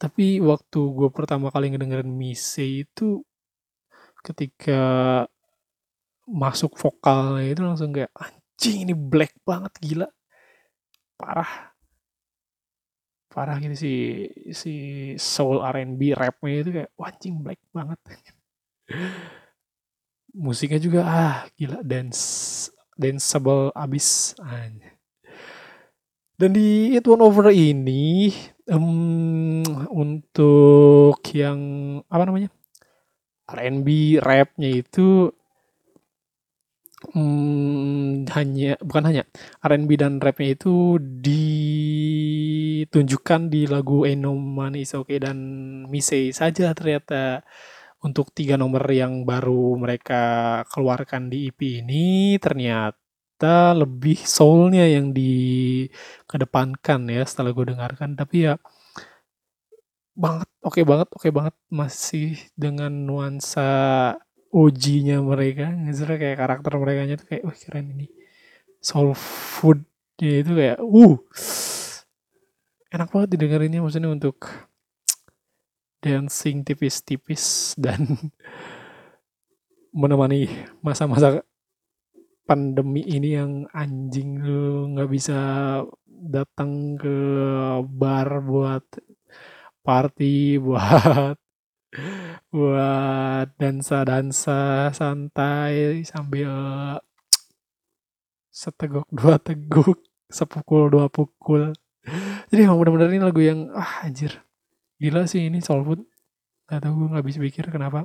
Tapi 0.00 0.40
waktu 0.40 0.80
gue 0.96 1.08
pertama 1.12 1.52
kali 1.52 1.72
ngedengerin 1.72 2.10
Mise 2.10 2.64
itu 2.84 3.22
ketika 4.20 4.80
masuk 6.28 6.76
vokalnya 6.76 7.52
itu 7.52 7.62
langsung 7.64 7.90
kayak 7.96 8.12
anjing 8.16 8.76
ini 8.84 8.94
black 8.96 9.32
banget 9.44 9.72
gila. 9.80 10.08
Parah. 11.20 11.72
Parah 13.30 13.56
gitu 13.62 13.76
si 13.78 13.92
si 14.50 14.72
soul 15.16 15.62
R&B 15.62 16.00
rapnya 16.18 16.56
itu 16.66 16.70
kayak 16.76 16.90
anjing 16.98 17.34
black 17.44 17.60
banget. 17.70 18.00
Musiknya 20.34 20.78
juga 20.78 21.00
ah 21.06 21.36
gila 21.58 21.82
dance 21.82 22.70
danceable 22.94 23.74
abis. 23.74 24.38
Dan 26.40 26.56
di 26.56 26.96
It 26.96 27.04
Won't 27.04 27.20
Over 27.20 27.52
ini 27.52 28.32
um, 28.72 29.60
untuk 29.92 31.20
yang 31.36 31.60
apa 32.08 32.24
namanya 32.24 32.48
R&B 33.50 34.22
rapnya 34.22 34.70
itu 34.72 35.34
um, 37.12 38.24
hanya 38.30 38.78
bukan 38.80 39.04
hanya 39.10 39.26
R&B 39.60 40.00
dan 40.00 40.16
rapnya 40.22 40.54
itu 40.54 41.02
ditunjukkan 41.20 43.50
di 43.50 43.66
lagu 43.66 44.06
Eno 44.06 44.38
Money 44.38 44.86
Is 44.86 44.94
Okay 44.94 45.18
dan 45.20 45.36
Mise 45.90 46.30
saja 46.32 46.72
ternyata 46.72 47.42
untuk 48.00 48.32
tiga 48.32 48.56
nomor 48.56 48.80
yang 48.88 49.28
baru 49.28 49.76
mereka 49.76 50.22
keluarkan 50.72 51.28
di 51.28 51.52
EP 51.52 51.84
ini 51.84 52.36
ternyata 52.40 53.76
lebih 53.76 54.16
soulnya 54.24 54.88
yang 54.88 55.12
dikedepankan 55.12 57.00
ya 57.12 57.22
setelah 57.28 57.52
gue 57.52 57.66
dengarkan. 57.76 58.16
Tapi 58.16 58.36
ya 58.48 58.54
banget 60.16 60.48
oke 60.64 60.80
okay 60.80 60.84
banget 60.88 61.08
oke 61.12 61.20
okay 61.28 61.32
banget. 61.32 61.54
Masih 61.68 62.40
dengan 62.56 62.92
nuansa 62.92 63.68
OG-nya 64.50 65.22
mereka 65.22 65.70
misalnya 65.76 66.18
kayak 66.18 66.38
karakter 66.40 66.72
mereka 66.80 67.00
tuh 67.20 67.28
kayak 67.28 67.42
wah 67.44 67.56
keren 67.56 67.86
ini. 67.94 68.06
Soul 68.80 69.12
food 69.16 69.84
ya 70.20 70.40
itu 70.40 70.52
kayak 70.56 70.78
uh 70.80 71.16
enak 72.90 73.08
banget 73.12 73.28
didengerinnya 73.38 73.80
maksudnya 73.80 74.10
untuk 74.10 74.69
dancing 76.00 76.64
tipis-tipis 76.64 77.76
dan 77.76 78.16
menemani 79.92 80.48
masa-masa 80.80 81.44
pandemi 82.48 83.04
ini 83.06 83.36
yang 83.36 83.52
anjing 83.70 84.42
lu 84.42 84.90
nggak 84.96 85.10
bisa 85.12 85.38
datang 86.08 86.98
ke 86.98 87.16
bar 87.86 88.42
buat 88.42 88.82
party 89.86 90.56
buat 90.64 91.38
buat 92.50 93.46
dansa-dansa 93.58 94.90
santai 94.94 96.02
sambil 96.06 96.50
seteguk 98.50 99.06
dua 99.10 99.38
teguk 99.38 99.98
sepukul 100.30 100.90
dua 100.90 101.10
pukul. 101.10 101.74
Jadi 102.50 102.60
emang 102.66 102.78
bener-bener 102.78 103.10
ini 103.10 103.22
lagu 103.22 103.42
yang 103.42 103.70
ah 103.74 104.06
anjir 104.06 104.42
gila 105.00 105.24
sih 105.24 105.48
ini 105.48 105.58
soul 105.64 105.82
food. 105.82 106.00
Gak 106.68 106.84
tau 106.84 106.92
gue 106.94 107.08
gak 107.16 107.26
bisa 107.26 107.38
pikir 107.40 107.72
kenapa. 107.72 108.04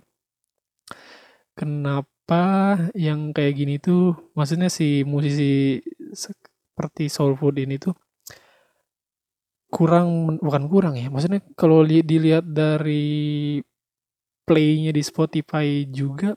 Kenapa 1.53 2.75
yang 2.95 3.35
kayak 3.35 3.53
gini 3.55 3.75
tuh 3.77 4.31
maksudnya 4.33 4.71
si 4.71 5.03
musisi 5.03 5.79
seperti 6.15 7.07
soul 7.11 7.35
food 7.39 7.59
ini 7.59 7.75
tuh 7.79 7.95
kurang 9.75 10.39
bukan 10.39 10.71
kurang 10.71 10.95
ya 10.95 11.11
maksudnya 11.11 11.43
kalau 11.59 11.83
li, 11.83 11.99
dilihat 11.99 12.47
dari 12.47 13.59
playnya 14.47 14.95
di 14.95 15.03
Spotify 15.03 15.83
juga 15.91 16.31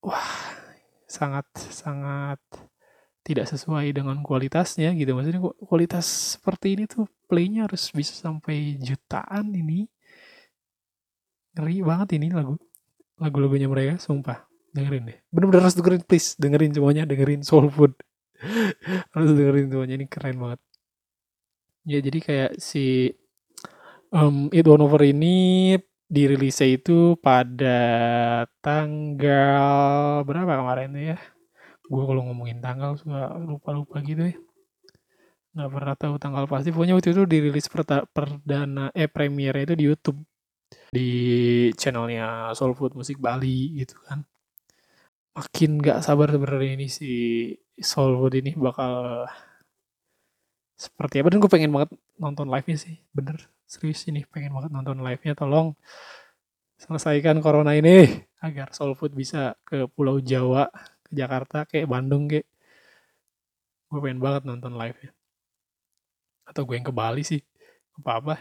wah 0.00 0.32
sangat 1.04 1.44
sangat 1.68 2.40
tidak 3.28 3.44
sesuai 3.44 3.92
dengan 3.92 4.24
kualitasnya 4.24 4.96
gitu. 4.96 5.12
Maksudnya 5.12 5.44
kualitas 5.60 6.36
seperti 6.40 6.80
ini 6.80 6.84
tuh 6.88 7.04
playnya 7.28 7.68
harus 7.68 7.92
bisa 7.92 8.16
sampai 8.16 8.80
jutaan 8.80 9.52
ini. 9.52 9.84
Ngeri 11.52 11.84
banget 11.84 12.16
ini 12.16 12.32
lagu 12.32 12.56
lagu-lagunya 13.20 13.68
mereka 13.68 14.00
sumpah. 14.00 14.48
Dengerin 14.72 15.12
deh. 15.12 15.18
Bener-bener 15.28 15.68
harus 15.68 15.76
dengerin 15.76 16.02
please. 16.08 16.32
Dengerin 16.40 16.72
semuanya 16.72 17.04
dengerin 17.04 17.44
soul 17.44 17.68
food. 17.68 17.92
Harus 19.12 19.34
dengerin 19.34 19.66
semuanya 19.66 19.94
ini 19.98 20.06
keren 20.06 20.38
banget. 20.38 20.60
Ya 21.82 21.98
jadi 21.98 22.18
kayak 22.22 22.52
si 22.62 23.10
um, 24.14 24.46
It 24.54 24.68
One 24.68 24.84
Over 24.84 25.02
ini 25.02 25.74
dirilisnya 26.06 26.68
itu 26.78 27.18
pada 27.18 27.80
tanggal 28.62 30.22
berapa 30.22 30.52
kemarin 30.62 30.94
tuh 30.94 31.04
ya 31.12 31.18
gue 31.88 32.02
kalau 32.04 32.22
ngomongin 32.28 32.60
tanggal 32.60 32.94
suka 33.00 33.32
lupa-lupa 33.40 34.04
gitu 34.04 34.28
ya. 34.28 34.36
Nggak 35.56 35.70
pernah 35.72 35.94
tahu 35.96 36.14
tanggal 36.20 36.44
pasti. 36.44 36.68
Pokoknya 36.70 36.94
waktu 37.00 37.10
itu 37.16 37.22
dirilis 37.24 37.66
perdana 38.12 38.92
eh 38.92 39.08
premiernya 39.08 39.72
itu 39.72 39.74
di 39.74 39.84
YouTube. 39.88 40.18
Di 40.92 41.08
channelnya 41.80 42.52
Soul 42.52 42.76
Food 42.76 42.92
Musik 42.94 43.16
Bali 43.16 43.80
gitu 43.80 43.96
kan. 44.04 44.20
Makin 45.32 45.70
nggak 45.80 45.98
sabar 46.04 46.28
sebenarnya 46.28 46.72
ini 46.76 46.86
si 46.92 47.10
Soul 47.80 48.20
Food 48.20 48.36
ini 48.36 48.52
bakal 48.52 49.24
seperti 50.76 51.24
apa. 51.24 51.28
Dan 51.32 51.40
gue 51.40 51.50
pengen 51.50 51.72
banget 51.72 51.90
nonton 52.20 52.46
live 52.52 52.68
nya 52.68 52.78
sih. 52.78 53.00
Bener 53.16 53.48
serius 53.68 54.04
ini 54.08 54.24
pengen 54.28 54.52
banget 54.56 54.70
nonton 54.72 55.00
live-nya. 55.00 55.36
Tolong 55.36 55.72
selesaikan 56.78 57.42
corona 57.42 57.74
ini 57.74 58.06
agar 58.38 58.70
Soul 58.70 58.94
Food 58.94 59.16
bisa 59.16 59.58
ke 59.66 59.90
Pulau 59.90 60.22
Jawa 60.22 60.70
Jakarta 61.08 61.64
kayak 61.64 61.88
Bandung 61.88 62.28
kayak 62.28 62.46
gue 63.88 64.00
pengen 64.04 64.20
banget 64.20 64.44
nonton 64.44 64.76
live 64.76 64.98
ya 65.00 65.10
atau 66.48 66.64
gue 66.64 66.80
yang 66.80 66.88
ke 66.88 66.94
Bali 66.96 67.20
sih 67.20 67.40
apa 68.00 68.10
apa. 68.20 68.34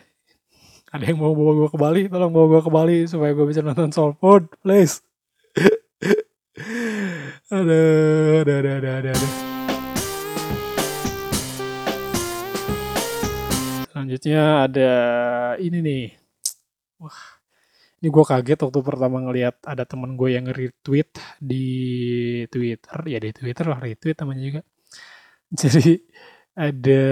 Ada 0.95 1.11
yang 1.11 1.19
mau 1.19 1.35
bawa 1.35 1.51
gue 1.59 1.69
ke 1.71 1.79
Bali 1.79 2.01
tolong 2.07 2.31
bawa 2.31 2.47
gue 2.47 2.61
ke 2.63 2.71
Bali 2.71 2.97
supaya 3.03 3.35
gue 3.35 3.45
bisa 3.47 3.59
nonton 3.59 3.91
Soul 3.91 4.15
Food 4.15 4.47
please. 4.63 5.03
Ada 7.47 7.79
ada 8.43 8.53
ada 8.59 8.71
ada 8.75 8.91
ada. 9.15 9.27
Selanjutnya 13.87 14.67
ada 14.67 14.91
ini 15.63 15.79
nih. 15.79 16.05
Wah 16.99 17.36
ini 17.97 18.07
gue 18.13 18.25
kaget 18.25 18.59
waktu 18.61 18.79
pertama 18.85 19.17
ngelihat 19.25 19.57
ada 19.65 19.83
teman 19.89 20.13
gue 20.13 20.29
yang 20.37 20.45
retweet 20.49 21.17
di 21.41 21.65
Twitter. 22.53 22.97
Ya 23.09 23.17
di 23.17 23.31
Twitter 23.33 23.65
lah 23.65 23.79
retweet 23.81 24.17
namanya 24.21 24.41
juga. 24.45 24.61
Jadi 25.61 25.97
ada 26.57 27.03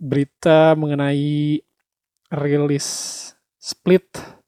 berita 0.00 0.74
mengenai 0.78 1.60
rilis 2.30 2.88
split 3.58 4.40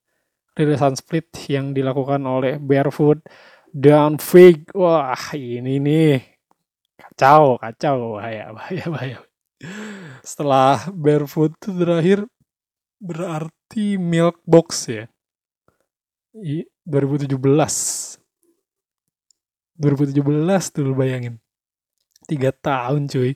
rilisan 0.56 0.94
split 0.96 1.28
yang 1.48 1.72
dilakukan 1.72 2.20
oleh 2.22 2.60
Barefoot 2.60 3.24
dan 3.72 4.20
Fig. 4.20 4.68
Wah 4.76 5.16
ini 5.34 5.80
nih. 5.80 6.20
Kacau 6.96 7.56
kacau. 7.58 8.20
Bahaya 8.20 8.52
bahaya 8.52 8.84
bahaya. 8.86 9.18
Setelah 10.22 10.86
Barefoot 10.92 11.56
itu 11.56 11.70
terakhir 11.74 12.18
berarti 13.02 13.98
Milk 13.98 14.38
Box 14.46 14.86
ya 14.86 15.10
I, 16.38 16.62
2017 16.86 17.34
2017 17.34 18.22
tuh 20.70 20.94
bayangin 20.94 21.42
tiga 22.30 22.54
tahun 22.54 23.10
cuy 23.10 23.34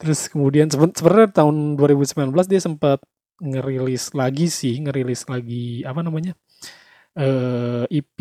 Terus 0.00 0.32
kemudian 0.32 0.72
sebenarnya 0.72 1.44
tahun 1.44 1.76
2019 1.76 2.32
dia 2.48 2.60
sempat 2.64 3.04
ngerilis 3.36 4.16
lagi 4.16 4.48
sih, 4.48 4.80
ngerilis 4.80 5.28
lagi 5.28 5.84
apa 5.84 6.00
namanya? 6.00 6.32
eh 7.20 7.84
EP 7.90 8.18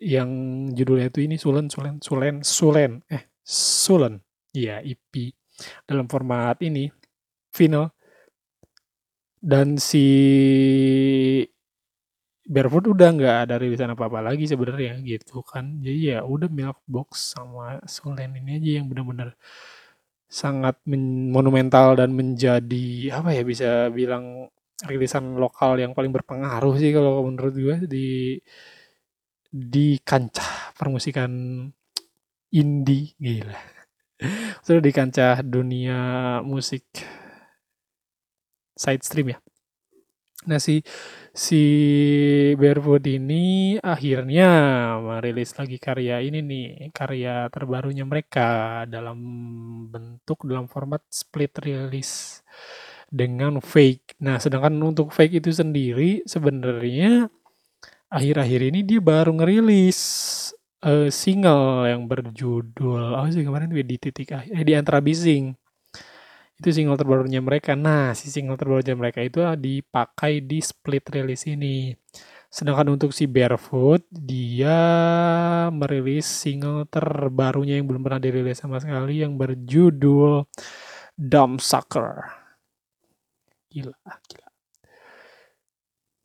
yang 0.00 0.30
judulnya 0.72 1.12
itu 1.12 1.28
ini 1.28 1.36
Sulen 1.36 1.68
Sulen 1.70 2.00
Sulen 2.02 2.42
Sulen 2.42 2.98
eh 3.06 3.30
Sulen. 3.46 4.18
Iya, 4.50 4.82
EP 4.82 5.30
dalam 5.86 6.10
format 6.10 6.58
ini 6.66 6.90
vinyl. 7.54 7.86
Dan 9.40 9.80
si 9.80 10.06
Barefoot 12.50 12.92
udah 12.92 13.08
nggak 13.14 13.36
ada 13.48 13.54
rilisan 13.62 13.94
apa-apa 13.94 14.20
lagi 14.20 14.44
sebenarnya 14.44 15.00
gitu 15.04 15.40
kan. 15.44 15.80
Jadi 15.80 16.12
ya 16.16 16.20
udah 16.26 16.48
Milk 16.50 16.80
Box 16.84 17.36
sama 17.36 17.80
Sulen 17.88 18.36
ini 18.36 18.58
aja 18.60 18.70
yang 18.82 18.86
benar-benar 18.90 19.36
sangat 20.30 20.78
monumental 20.86 21.98
dan 21.98 22.14
menjadi 22.14 23.18
apa 23.18 23.34
ya 23.34 23.42
bisa 23.42 23.90
bilang 23.90 24.46
rilisan 24.86 25.36
lokal 25.36 25.74
yang 25.82 25.92
paling 25.92 26.14
berpengaruh 26.14 26.78
sih 26.78 26.94
kalau 26.94 27.26
menurut 27.26 27.54
gue 27.54 27.76
di 27.90 28.08
di 29.50 29.98
kancah 29.98 30.70
permusikan 30.78 31.66
indie 32.54 33.18
gila 33.18 33.58
sudah 34.64 34.82
di 34.82 34.92
kancah 34.94 35.42
dunia 35.42 35.98
musik 36.46 36.86
side 38.80 39.04
stream 39.04 39.36
ya 39.36 39.38
nah 40.48 40.56
si 40.56 40.80
si 41.36 41.62
Barefoot 42.56 43.04
ini 43.04 43.76
akhirnya 43.76 44.48
merilis 44.98 45.52
lagi 45.54 45.76
karya 45.76 46.18
ini 46.24 46.40
nih, 46.40 46.68
karya 46.96 47.46
terbarunya 47.52 48.08
mereka 48.08 48.82
dalam 48.88 49.20
bentuk 49.92 50.42
dalam 50.48 50.66
format 50.66 51.04
split 51.12 51.54
release 51.62 52.40
dengan 53.10 53.58
Fake. 53.58 54.16
Nah, 54.22 54.38
sedangkan 54.38 54.74
untuk 54.82 55.10
Fake 55.10 55.42
itu 55.42 55.50
sendiri 55.50 56.22
sebenarnya 56.24 57.26
akhir-akhir 58.10 58.60
ini 58.74 58.80
dia 58.86 58.98
baru 59.02 59.34
ngerilis 59.38 60.00
uh, 60.82 61.08
single 61.10 61.86
yang 61.86 62.10
berjudul 62.10 63.14
apa 63.14 63.30
sih 63.30 63.46
kemarin 63.46 63.70
tuh 63.70 63.82
di 63.86 63.96
titik 64.02 64.34
eh, 64.34 64.64
di 64.66 64.74
antara 64.74 64.98
bising 64.98 65.54
itu 66.60 66.68
single 66.76 67.00
terbarunya 67.00 67.40
mereka. 67.40 67.72
Nah, 67.72 68.12
si 68.12 68.28
single 68.28 68.60
terbarunya 68.60 68.92
mereka 68.92 69.24
itu 69.24 69.40
dipakai 69.56 70.44
di 70.44 70.60
split 70.60 71.08
release 71.08 71.48
ini. 71.48 71.96
Sedangkan 72.52 72.92
untuk 72.92 73.16
si 73.16 73.24
Barefoot, 73.24 74.04
dia 74.12 74.76
merilis 75.72 76.28
single 76.28 76.84
terbarunya 76.84 77.80
yang 77.80 77.88
belum 77.88 78.04
pernah 78.04 78.20
dirilis 78.20 78.60
sama 78.60 78.76
sekali 78.76 79.24
yang 79.24 79.40
berjudul 79.40 80.44
Dumb 81.16 81.56
Sucker. 81.56 82.28
Gila, 83.72 83.96
gila. 84.28 84.48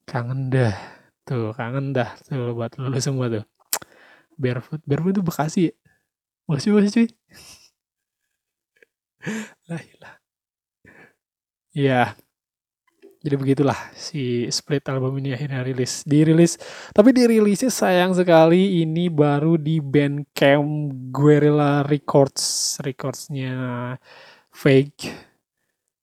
Kangen 0.03 0.51
dah. 0.51 0.75
Tuh, 1.23 1.55
kangen 1.55 1.95
dah. 1.95 2.11
Tuh, 2.27 2.51
buat 2.51 2.75
lu 2.75 2.99
semua 2.99 3.31
tuh. 3.31 3.45
Barefoot. 4.35 4.83
Barefoot 4.83 5.13
itu 5.15 5.23
Bekasi? 5.23 5.65
Masih, 6.49 6.75
masih 6.75 6.91
cuy. 6.91 7.07
lah, 9.69 9.81
lah. 10.01 10.14
Iya. 11.75 12.15
Jadi 13.25 13.35
begitulah 13.41 13.75
si 13.97 14.47
split 14.53 14.85
album 14.87 15.17
ini 15.19 15.35
akhirnya 15.35 15.65
rilis. 15.65 16.07
Dirilis. 16.07 16.55
Tapi 16.95 17.09
dirilisnya 17.11 17.73
sayang 17.73 18.15
sekali 18.15 18.85
ini 18.85 19.11
baru 19.11 19.59
di 19.59 19.83
Bandcamp 19.83 20.93
Guerrilla 21.11 21.83
Records. 21.83 22.77
Recordsnya 22.79 23.53
fake. 24.53 25.01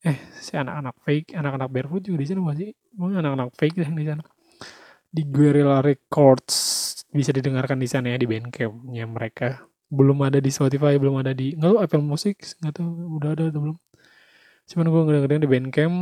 Eh, 0.02 0.18
si 0.34 0.58
anak-anak 0.58 0.98
fake, 1.06 1.38
anak-anak 1.38 1.68
barefoot 1.70 2.02
juga 2.04 2.20
di 2.20 2.26
sana 2.28 2.42
masih. 2.42 2.68
Mungkin 2.98 3.16
anak-anak 3.22 3.48
fake 3.54 3.76
yang 3.80 3.94
di 3.96 4.04
sana. 4.04 4.24
Di 5.08 5.22
Guerrilla 5.24 5.78
Records 5.80 6.56
bisa 7.08 7.30
didengarkan 7.32 7.78
di 7.80 7.88
sana 7.88 8.12
ya 8.12 8.18
di 8.20 8.28
Bandcampnya 8.28 9.06
mereka. 9.08 9.62
Belum 9.88 10.20
ada 10.26 10.42
di 10.42 10.50
Spotify, 10.50 10.98
belum 10.98 11.22
ada 11.22 11.32
di 11.32 11.54
nggak 11.54 11.70
tahu 11.70 11.78
Apple 11.80 12.04
Music, 12.04 12.36
nggak 12.60 12.74
tahu 12.76 12.88
udah 13.20 13.30
ada 13.36 13.44
atau 13.48 13.60
belum 13.62 13.78
cuman 14.70 14.86
gue 14.88 15.02
ngedengerin 15.06 15.42
di 15.42 15.50
Bandcamp 15.50 15.96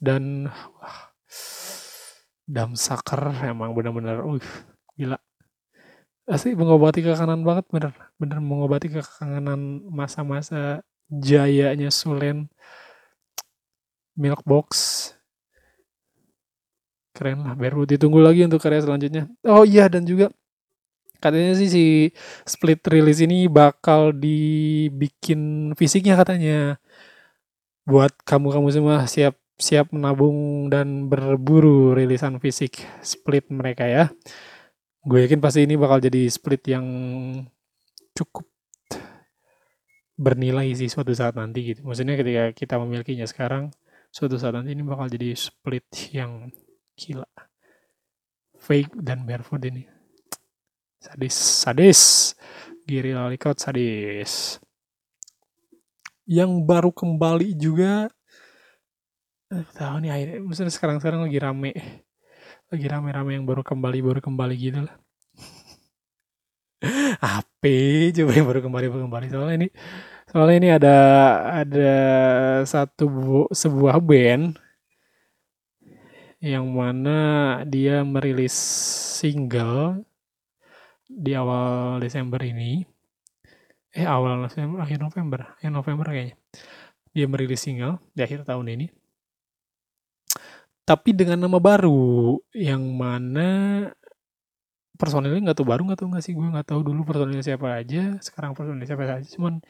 dan 0.00 0.48
wah, 0.50 1.10
Damsaker 2.50 3.30
emang 3.46 3.70
bener-bener 3.78 4.26
uh 4.26 4.42
gila. 4.98 5.18
Asli 6.26 6.58
mengobati 6.58 7.02
kekangenan 7.02 7.46
banget 7.46 7.66
bener. 7.70 7.94
Bener 8.18 8.38
mengobati 8.42 8.90
kekangenan 8.90 9.86
masa-masa 9.86 10.82
jayanya 11.06 11.94
Sulen. 11.94 12.50
Milk 14.18 14.42
Box 14.42 14.68
keren 17.20 17.44
lah 17.44 17.52
baru 17.52 17.84
ditunggu 17.84 18.16
lagi 18.16 18.48
untuk 18.48 18.64
karya 18.64 18.80
selanjutnya. 18.80 19.28
Oh 19.44 19.62
iya 19.62 19.86
dan 19.92 20.08
juga 20.08 20.32
katanya 21.20 21.52
sih 21.52 21.68
si 21.68 21.84
split 22.48 22.80
release 22.88 23.20
ini 23.20 23.44
bakal 23.44 24.10
dibikin 24.16 25.72
fisiknya 25.76 26.16
katanya 26.16 26.80
buat 27.90 28.14
kamu-kamu 28.22 28.68
semua 28.70 28.96
siap 29.10 29.34
siap 29.58 29.90
menabung 29.90 30.70
dan 30.70 31.10
berburu 31.10 31.92
rilisan 31.92 32.38
fisik 32.38 32.78
split 33.02 33.50
mereka 33.50 33.84
ya. 33.84 34.14
Gue 35.02 35.26
yakin 35.26 35.42
pasti 35.42 35.66
ini 35.66 35.74
bakal 35.74 35.98
jadi 35.98 36.30
split 36.30 36.62
yang 36.70 36.86
cukup 38.14 38.46
bernilai 40.14 40.70
sih 40.78 40.86
suatu 40.86 41.10
saat 41.10 41.34
nanti 41.34 41.74
gitu. 41.74 41.82
Maksudnya 41.82 42.14
ketika 42.14 42.44
kita 42.54 42.74
memilikinya 42.78 43.26
sekarang, 43.26 43.74
suatu 44.14 44.38
saat 44.38 44.54
nanti 44.54 44.76
ini 44.76 44.86
bakal 44.86 45.10
jadi 45.10 45.34
split 45.34 45.88
yang 46.14 46.52
gila. 46.94 47.28
Fake 48.60 48.92
dan 49.02 49.24
barefoot 49.24 49.64
ini. 49.66 49.88
Sadis, 51.00 51.36
sadis. 51.36 52.00
Giri 52.84 53.16
Lalikot 53.16 53.56
sadis 53.56 54.60
yang 56.30 56.62
baru 56.62 56.94
kembali 56.94 57.58
juga 57.58 58.06
eh, 59.50 59.66
tahu 59.74 60.06
nih 60.06 60.10
akhirnya 60.14 60.38
misalnya 60.46 60.70
sekarang 60.70 60.96
sekarang 61.02 61.26
lagi 61.26 61.38
rame 61.42 61.72
lagi 62.70 62.86
rame-rame 62.86 63.34
yang 63.34 63.46
baru 63.50 63.66
kembali 63.66 63.98
baru 63.98 64.20
kembali 64.22 64.54
gitu 64.54 64.86
lah. 64.86 64.94
Apa 67.18 67.74
coba 68.14 68.30
yang 68.30 68.46
baru 68.46 68.60
kembali 68.62 68.86
baru 68.86 69.02
kembali. 69.10 69.26
Soalnya 69.26 69.54
ini 69.58 69.68
soalnya 70.30 70.56
ini 70.62 70.68
ada 70.70 70.96
ada 71.66 71.94
satu 72.62 73.10
sebuah 73.50 73.98
band 73.98 74.54
yang 76.38 76.70
mana 76.70 77.18
dia 77.66 78.06
merilis 78.06 78.54
single 79.18 80.06
di 81.10 81.34
awal 81.34 81.98
Desember 81.98 82.38
ini 82.46 82.86
eh 83.90 84.06
awal 84.06 84.38
November 84.46 84.78
akhir 84.86 84.98
November 85.02 85.40
ya 85.58 85.68
November 85.68 86.06
kayaknya. 86.10 86.36
Dia 87.10 87.26
merilis 87.26 87.62
single 87.62 87.98
di 88.14 88.22
akhir 88.22 88.46
tahun 88.46 88.70
ini. 88.70 88.86
Tapi 90.86 91.10
dengan 91.14 91.38
nama 91.46 91.58
baru 91.58 92.38
yang 92.54 92.82
mana 92.94 93.86
personilnya 94.98 95.50
nggak 95.50 95.58
tahu 95.58 95.68
baru 95.70 95.82
nggak 95.86 96.00
tahu 96.02 96.08
nggak 96.14 96.24
sih? 96.24 96.34
Gue 96.34 96.46
nggak 96.50 96.68
tahu 96.70 96.80
dulu 96.86 97.02
personilnya 97.06 97.42
siapa 97.42 97.66
aja 97.78 98.18
sekarang 98.22 98.54
personilnya 98.54 98.86
siapa 98.86 99.06
aja 99.06 99.26
cuman 99.26 99.62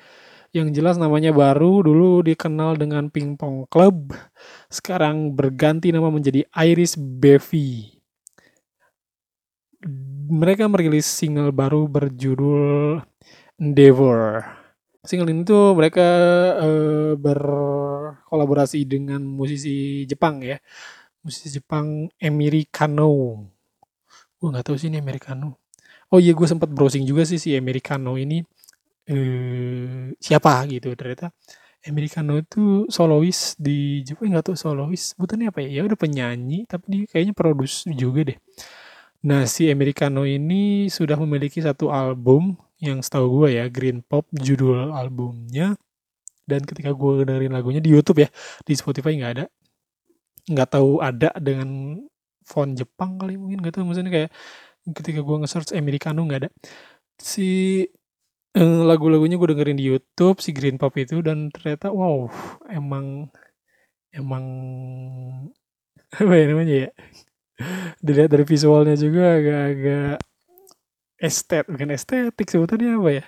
yang 0.50 0.74
jelas 0.74 0.98
namanya 0.98 1.30
baru 1.30 1.86
dulu 1.86 2.26
dikenal 2.26 2.74
dengan 2.74 3.06
Pingpong 3.06 3.70
Club 3.70 4.10
sekarang 4.66 5.30
berganti 5.38 5.94
nama 5.94 6.10
menjadi 6.10 6.42
Iris 6.50 6.98
Bevi 6.98 8.00
mereka 10.30 10.66
merilis 10.66 11.06
single 11.06 11.54
baru 11.54 11.86
berjudul 11.86 13.02
Endeavor. 13.60 14.42
Single 15.04 15.32
ini 15.32 15.44
tuh 15.44 15.76
mereka 15.76 16.08
uh, 16.60 17.12
berkolaborasi 17.20 18.88
dengan 18.88 19.20
musisi 19.20 20.08
Jepang 20.08 20.40
ya. 20.40 20.56
Musisi 21.20 21.60
Jepang 21.60 22.08
Emiri 22.16 22.64
Kano. 22.72 23.44
Gue 24.40 24.48
nggak 24.48 24.72
tahu 24.72 24.76
sih 24.80 24.88
ini 24.88 24.96
Americano 24.96 25.60
oh 26.10 26.18
iya 26.18 26.32
gue 26.34 26.46
sempat 26.46 26.68
browsing 26.70 27.06
juga 27.06 27.22
sih 27.26 27.38
si 27.38 27.54
Americano 27.54 28.18
ini. 28.18 28.42
Eh, 29.10 30.14
siapa 30.18 30.66
gitu 30.70 30.94
ternyata. 30.94 31.34
Americano 31.80 32.36
itu 32.36 32.84
solois 32.92 33.56
di 33.56 34.04
Jepang 34.04 34.28
nggak 34.28 34.52
tahu 34.52 34.56
solois 34.58 35.16
sebutannya 35.16 35.48
apa 35.48 35.64
ya? 35.64 35.80
Ya 35.80 35.82
udah 35.88 35.96
penyanyi 35.96 36.68
tapi 36.68 36.84
dia 36.92 37.02
kayaknya 37.08 37.32
produs 37.32 37.88
juga 37.88 38.20
deh. 38.28 38.38
Nah 39.24 39.48
si 39.48 39.72
Americano 39.72 40.28
ini 40.28 40.92
sudah 40.92 41.16
memiliki 41.16 41.64
satu 41.64 41.88
album 41.88 42.56
yang 42.80 43.04
setahu 43.04 43.44
gue 43.44 43.60
ya 43.60 43.68
Green 43.68 44.00
Pop 44.00 44.26
judul 44.32 44.90
albumnya. 44.90 45.76
Dan 46.48 46.66
ketika 46.66 46.90
gue 46.90 47.22
dengerin 47.22 47.54
lagunya 47.54 47.78
di 47.78 47.94
YouTube 47.94 48.26
ya 48.26 48.28
di 48.66 48.74
Spotify 48.74 49.14
nggak 49.14 49.32
ada. 49.38 49.44
Nggak 50.50 50.68
tahu 50.72 50.98
ada 50.98 51.30
dengan 51.38 52.00
font 52.42 52.74
Jepang 52.74 53.20
kali 53.20 53.38
mungkin 53.38 53.62
gak 53.62 53.78
tau 53.78 53.86
maksudnya 53.86 54.10
kayak 54.10 54.30
ketika 54.90 55.22
gue 55.22 55.36
nge-search 55.44 55.76
Americano 55.76 56.26
nggak 56.26 56.40
ada. 56.46 56.50
Si 57.20 57.84
uh, 58.58 58.82
lagu-lagunya 58.82 59.38
gue 59.38 59.48
dengerin 59.54 59.78
di 59.78 59.86
YouTube 59.86 60.42
si 60.42 60.50
Green 60.50 60.80
Pop 60.80 60.96
itu 60.98 61.22
dan 61.22 61.52
ternyata 61.54 61.94
wow 61.94 62.26
emang 62.66 63.30
emang 64.10 64.44
apa 66.18 66.32
ya 66.34 66.44
namanya 66.50 66.74
ya? 66.88 66.90
Dilihat 68.00 68.32
dari 68.32 68.44
visualnya 68.48 68.96
juga 68.96 69.36
agak-agak 69.36 70.29
estet 71.20 71.68
bukan 71.68 71.92
estetik 71.92 72.48
sebutannya 72.48 72.96
apa 72.96 73.10
ya? 73.12 73.24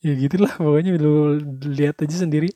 Ya 0.00 0.12
gitulah 0.16 0.54
pokoknya 0.56 0.96
lu 0.96 1.36
lihat 1.68 2.00
aja 2.00 2.24
sendiri. 2.24 2.48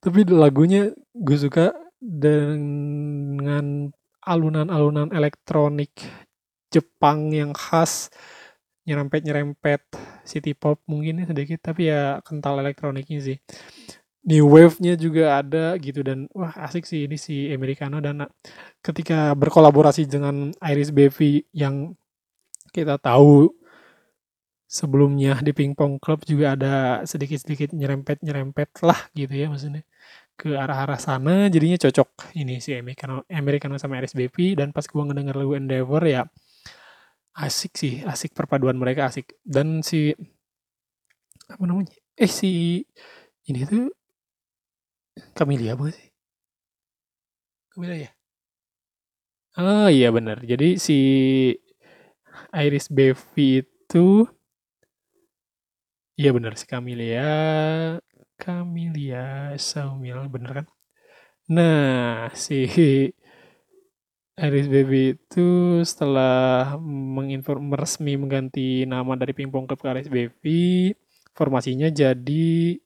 Tapi 0.00 0.24
lagunya 0.30 0.94
gue 1.12 1.38
suka 1.38 1.76
dengan 2.00 3.90
alunan-alunan 4.24 5.12
elektronik 5.12 5.92
Jepang 6.68 7.32
yang 7.32 7.56
khas 7.56 8.12
nyerempet-nyerempet 8.88 9.84
city 10.24 10.56
pop 10.56 10.80
mungkin 10.88 11.24
ya 11.24 11.26
sedikit 11.28 11.60
tapi 11.60 11.92
ya 11.92 12.24
kental 12.24 12.60
elektroniknya 12.60 13.20
sih. 13.20 13.36
New 14.28 14.48
wave-nya 14.52 14.96
juga 14.96 15.40
ada 15.40 15.76
gitu 15.80 16.04
dan 16.04 16.28
wah 16.36 16.52
asik 16.68 16.84
sih 16.84 17.08
ini 17.08 17.16
si 17.16 17.48
Americano 17.48 18.00
dan 18.04 18.28
ketika 18.84 19.32
berkolaborasi 19.32 20.04
dengan 20.04 20.52
Iris 20.60 20.92
Bevi 20.92 21.44
yang 21.56 21.96
kita 22.72 23.00
tahu 23.00 23.48
sebelumnya 24.68 25.40
di 25.40 25.52
Pingpong 25.56 25.96
Club 25.98 26.28
juga 26.28 26.54
ada 26.54 26.74
sedikit-sedikit 27.08 27.72
nyerempet-nyerempet 27.72 28.70
lah 28.84 29.00
gitu 29.16 29.32
ya 29.34 29.46
maksudnya. 29.52 29.82
Ke 30.38 30.54
arah-arah 30.54 31.00
sana 31.02 31.50
jadinya 31.50 31.78
cocok 31.80 32.36
ini 32.38 32.62
si 32.62 32.70
Americano, 32.76 33.26
Americano 33.32 33.76
sama 33.80 33.98
RSBP 33.98 34.54
dan 34.60 34.70
pas 34.76 34.86
gua 34.86 35.02
ngedenger 35.08 35.36
lagu 35.40 35.54
Endeavor 35.58 36.04
ya 36.06 36.22
asik 37.38 37.72
sih 37.80 37.94
asik 38.12 38.30
perpaduan 38.38 38.76
mereka 38.78 39.08
asik. 39.10 39.26
Dan 39.42 39.80
si 39.88 40.12
apa 41.48 41.64
namanya 41.64 41.92
eh 42.22 42.30
si 42.30 42.84
ini 43.48 43.60
tuh 43.64 43.88
Camelia 45.36 45.72
apa 45.76 45.88
sih? 45.96 46.08
Camelia 47.72 47.96
ya 48.06 48.10
oh 49.58 49.88
iya 49.90 50.08
benar 50.16 50.38
jadi 50.50 50.78
si 50.78 50.98
Iris 52.54 52.86
Bevi 52.88 53.64
itu 53.66 54.06
iya 56.18 56.30
benar 56.36 56.52
si 56.58 56.66
Camelia. 56.66 57.30
Camellia 58.38 59.54
Saumil, 59.58 60.18
bener 60.30 60.50
kan? 60.62 60.66
Nah, 61.50 62.30
si 62.34 62.66
Iris 64.38 64.68
Baby 64.70 65.18
itu 65.18 65.82
setelah 65.82 66.78
menginform 66.78 67.74
resmi 67.74 68.14
mengganti 68.14 68.86
nama 68.86 69.18
dari 69.18 69.34
Pingpong 69.34 69.66
Club 69.66 69.82
ke 69.82 69.88
Iris 69.90 70.10
Baby, 70.10 70.94
formasinya 71.34 71.90
jadi 71.90 72.78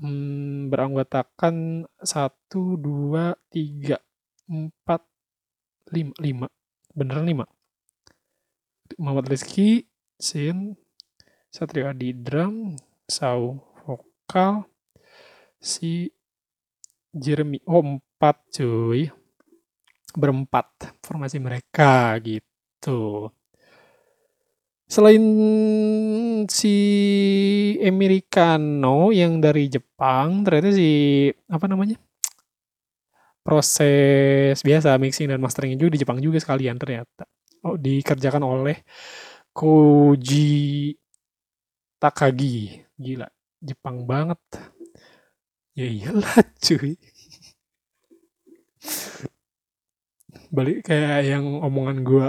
hmm, 0.00 0.68
beranggotakan 0.68 1.88
satu 1.96 2.76
dua 2.76 3.32
tiga 3.48 3.96
empat 4.48 5.00
lima 5.96 6.12
lima. 6.20 6.46
Beneran 6.92 7.24
lima? 7.24 7.44
Muhammad 9.00 9.32
Rizky 9.32 9.88
Sin 10.20 10.76
Satrio 11.56 11.88
Adi 11.88 12.12
Drum 12.12 12.76
Sau 13.08 13.56
vokal 13.88 14.68
si 15.56 16.12
Jeremy. 17.16 17.64
Oh 17.64 17.80
empat 17.80 18.44
cuy. 18.52 19.08
Berempat 20.12 20.92
formasi 21.00 21.40
mereka 21.40 22.12
gitu. 22.20 23.32
Selain 24.84 25.24
si 26.44 26.76
Americano 27.80 29.08
yang 29.16 29.40
dari 29.40 29.72
Jepang 29.72 30.44
ternyata 30.44 30.76
si 30.76 31.32
apa 31.48 31.64
namanya 31.72 31.96
proses 33.40 34.60
biasa 34.60 35.00
mixing 35.00 35.32
dan 35.32 35.40
masteringnya 35.40 35.80
juga 35.80 35.96
di 35.96 36.00
Jepang 36.04 36.20
juga 36.20 36.36
sekalian 36.36 36.76
ternyata. 36.76 37.24
Oh 37.64 37.80
dikerjakan 37.80 38.44
oleh 38.44 38.76
Koji 39.56 40.92
Takagi 41.96 42.84
gila 42.96 43.28
Jepang 43.60 44.04
banget. 44.04 44.40
Ya 45.76 45.88
iyalah 45.88 46.36
cuy. 46.64 46.96
Balik 50.48 50.88
kayak 50.88 51.26
yang 51.26 51.44
omongan 51.60 51.98
gue 52.06 52.26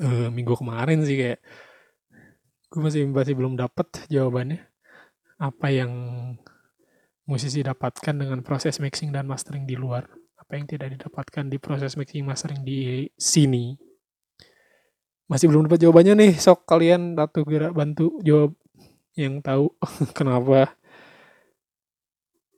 uh, 0.00 0.28
minggu 0.32 0.54
kemarin 0.58 1.04
sih 1.06 1.14
kayak 1.18 1.40
gue 2.70 2.80
masih 2.82 3.06
masih 3.06 3.34
belum 3.38 3.54
dapet 3.54 3.86
jawabannya 4.10 4.58
apa 5.38 5.66
yang 5.70 5.92
musisi 7.24 7.62
dapatkan 7.62 8.14
dengan 8.14 8.42
proses 8.42 8.82
mixing 8.82 9.14
dan 9.14 9.30
mastering 9.30 9.62
di 9.62 9.78
luar 9.78 10.04
apa 10.34 10.58
yang 10.58 10.66
tidak 10.66 10.92
didapatkan 10.98 11.46
di 11.46 11.58
proses 11.62 11.94
mixing 11.94 12.26
mastering 12.26 12.66
di 12.66 13.06
sini 13.14 13.78
masih 15.24 15.48
belum 15.48 15.66
dapat 15.66 15.80
jawabannya 15.80 16.14
nih 16.20 16.32
sok 16.36 16.68
kalian 16.68 17.16
datu 17.16 17.44
gerak 17.48 17.72
bantu 17.72 18.20
jawab 18.20 18.52
yang 19.16 19.40
tahu 19.40 19.72
kenapa 20.18 20.76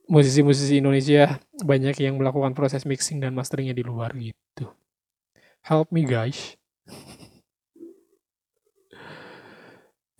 musisi-musisi 0.07 0.79
Indonesia 0.79 1.39
banyak 1.63 1.99
yang 1.99 2.19
melakukan 2.19 2.55
proses 2.55 2.87
mixing 2.87 3.19
dan 3.19 3.35
masteringnya 3.35 3.75
di 3.75 3.83
luar 3.83 4.15
gitu. 4.15 4.71
Help 5.67 5.91
me 5.91 6.07
guys. 6.07 6.55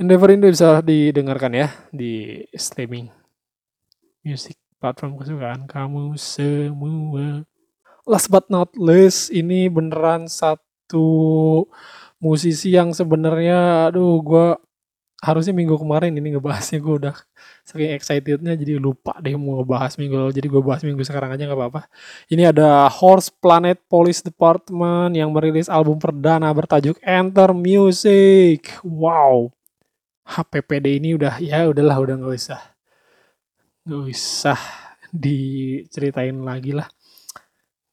Endeavor 0.03 0.29
ini 0.35 0.53
bisa 0.53 0.83
didengarkan 0.85 1.57
ya 1.57 1.73
di 1.89 2.45
streaming 2.53 3.09
music 4.27 4.59
platform 4.77 5.17
kesukaan 5.17 5.65
kamu 5.65 6.19
semua. 6.21 7.47
Last 8.05 8.29
but 8.29 8.47
not 8.53 8.75
least, 8.77 9.33
ini 9.33 9.73
beneran 9.73 10.29
satu 10.29 11.65
musisi 12.23 12.73
yang 12.73 12.93
sebenarnya, 12.97 13.91
aduh, 13.93 14.21
gue 14.25 14.47
harusnya 15.25 15.57
minggu 15.57 15.81
kemarin 15.81 16.13
ini 16.13 16.37
ngebahasnya 16.37 16.77
gue 16.77 16.95
udah 17.01 17.17
saking 17.65 17.97
excitednya 17.97 18.53
jadi 18.53 18.77
lupa 18.77 19.17
deh 19.25 19.33
mau 19.35 19.59
ngebahas 19.61 19.97
minggu 19.97 20.13
lalu. 20.13 20.33
Jadi 20.37 20.47
gue 20.53 20.63
bahas 20.63 20.83
minggu 20.85 21.01
sekarang 21.03 21.33
aja 21.33 21.49
nggak 21.49 21.57
apa-apa. 21.57 21.83
Ini 22.29 22.53
ada 22.53 22.85
Horse 22.93 23.33
Planet 23.33 23.81
Police 23.89 24.21
Department 24.21 25.17
yang 25.17 25.33
merilis 25.33 25.73
album 25.73 25.97
perdana 25.97 26.53
bertajuk 26.53 27.01
Enter 27.01 27.57
Music. 27.57 28.69
Wow. 28.85 29.57
HPPD 30.27 30.99
ini 31.01 31.15
udah 31.15 31.39
ya 31.39 31.71
udahlah 31.71 31.97
udah 32.03 32.15
nggak 32.19 32.35
usah 32.35 32.61
nggak 33.87 34.03
usah 34.11 34.61
diceritain 35.15 36.37
lagi 36.45 36.77
lah. 36.77 36.91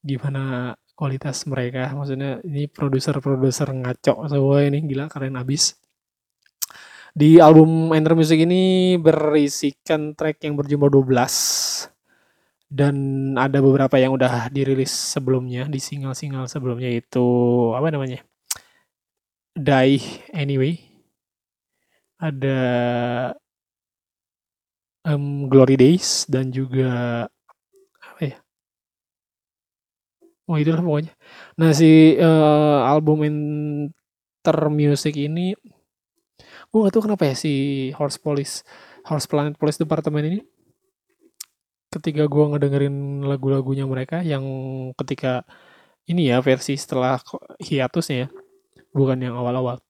Gimana 0.03 0.75
kualitas 0.93 1.45
mereka. 1.49 1.91
Maksudnya 1.93 2.39
ini 2.45 2.69
produser-produser 2.69 3.69
ngaco 3.73 4.29
semua 4.29 4.65
ini 4.65 4.79
gila 4.85 5.09
keren 5.09 5.37
abis. 5.37 5.77
Di 7.13 7.37
album 7.37 7.93
Enter 7.93 8.17
Music 8.17 8.41
ini 8.41 8.97
berisikan 8.97 10.17
track 10.17 10.41
yang 10.49 10.57
berjumlah 10.57 10.89
12 10.89 11.93
dan 12.73 12.95
ada 13.37 13.61
beberapa 13.61 14.01
yang 14.01 14.17
udah 14.17 14.49
dirilis 14.49 14.89
sebelumnya 14.89 15.69
di 15.69 15.77
single-single 15.77 16.49
sebelumnya 16.49 16.89
itu 16.89 17.21
apa 17.77 17.93
namanya 17.93 18.25
Die 19.53 20.01
Anyway. 20.33 20.81
Ada 22.17 22.57
um, 25.05 25.45
Glory 25.51 25.77
Days 25.77 26.25
dan 26.25 26.49
juga 26.49 27.27
apa 28.01 28.21
ya 28.25 28.37
oh 30.49 30.57
itulah 30.59 30.81
pokoknya. 30.83 31.13
Nah 31.59 31.71
si 31.71 32.19
uh, 32.19 32.83
album 32.87 33.23
Enter 33.27 34.59
Music 34.71 35.15
ini 35.15 35.55
gue 36.73 36.79
gak 36.81 36.93
tau 36.97 37.05
kenapa 37.05 37.29
ya 37.29 37.35
si 37.37 37.53
Horse 37.93 38.17
Police 38.17 38.65
Horse 39.05 39.29
Planet 39.29 39.55
Police 39.61 39.77
Department 39.77 40.25
ini 40.25 40.39
ketika 41.93 42.25
gue 42.25 42.45
ngedengerin 42.49 43.21
lagu-lagunya 43.21 43.85
mereka 43.85 44.25
yang 44.25 44.41
ketika 44.97 45.45
ini 46.09 46.33
ya 46.33 46.41
versi 46.41 46.73
setelah 46.73 47.21
hiatusnya 47.61 48.17
ya 48.25 48.29
bukan 48.93 49.17
yang 49.21 49.35
awal-awal. 49.37 49.81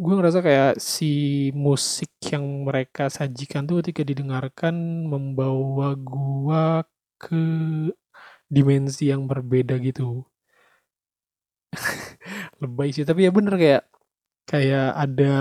Gue 0.00 0.14
ngerasa 0.16 0.40
kayak 0.40 0.80
si 0.80 1.48
musik 1.52 2.10
yang 2.30 2.64
mereka 2.64 3.12
sajikan 3.12 3.68
tuh 3.68 3.84
ketika 3.84 4.02
didengarkan 4.06 4.74
membawa 5.06 5.92
gue 5.98 6.64
ke 7.20 7.42
dimensi 8.50 9.08
yang 9.12 9.24
berbeda 9.30 9.78
gitu. 9.78 10.26
Lebay 12.60 12.90
sih 12.92 13.06
tapi 13.08 13.24
ya 13.26 13.30
bener 13.32 13.54
kayak 13.56 13.82
kayak 14.50 14.88
ada 14.98 15.34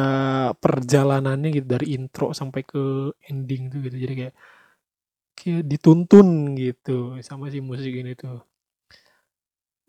perjalanannya 0.62 1.50
gitu 1.58 1.68
dari 1.68 1.98
intro 1.98 2.32
sampai 2.32 2.62
ke 2.62 3.14
ending 3.30 3.74
tuh 3.74 3.80
gitu. 3.86 3.98
Jadi 3.98 4.14
kayak 4.20 4.36
kayak 5.38 5.64
dituntun 5.72 6.28
gitu 6.60 7.18
sama 7.26 7.50
si 7.54 7.60
musik 7.64 7.94
ini 7.96 8.14
tuh. 8.14 8.40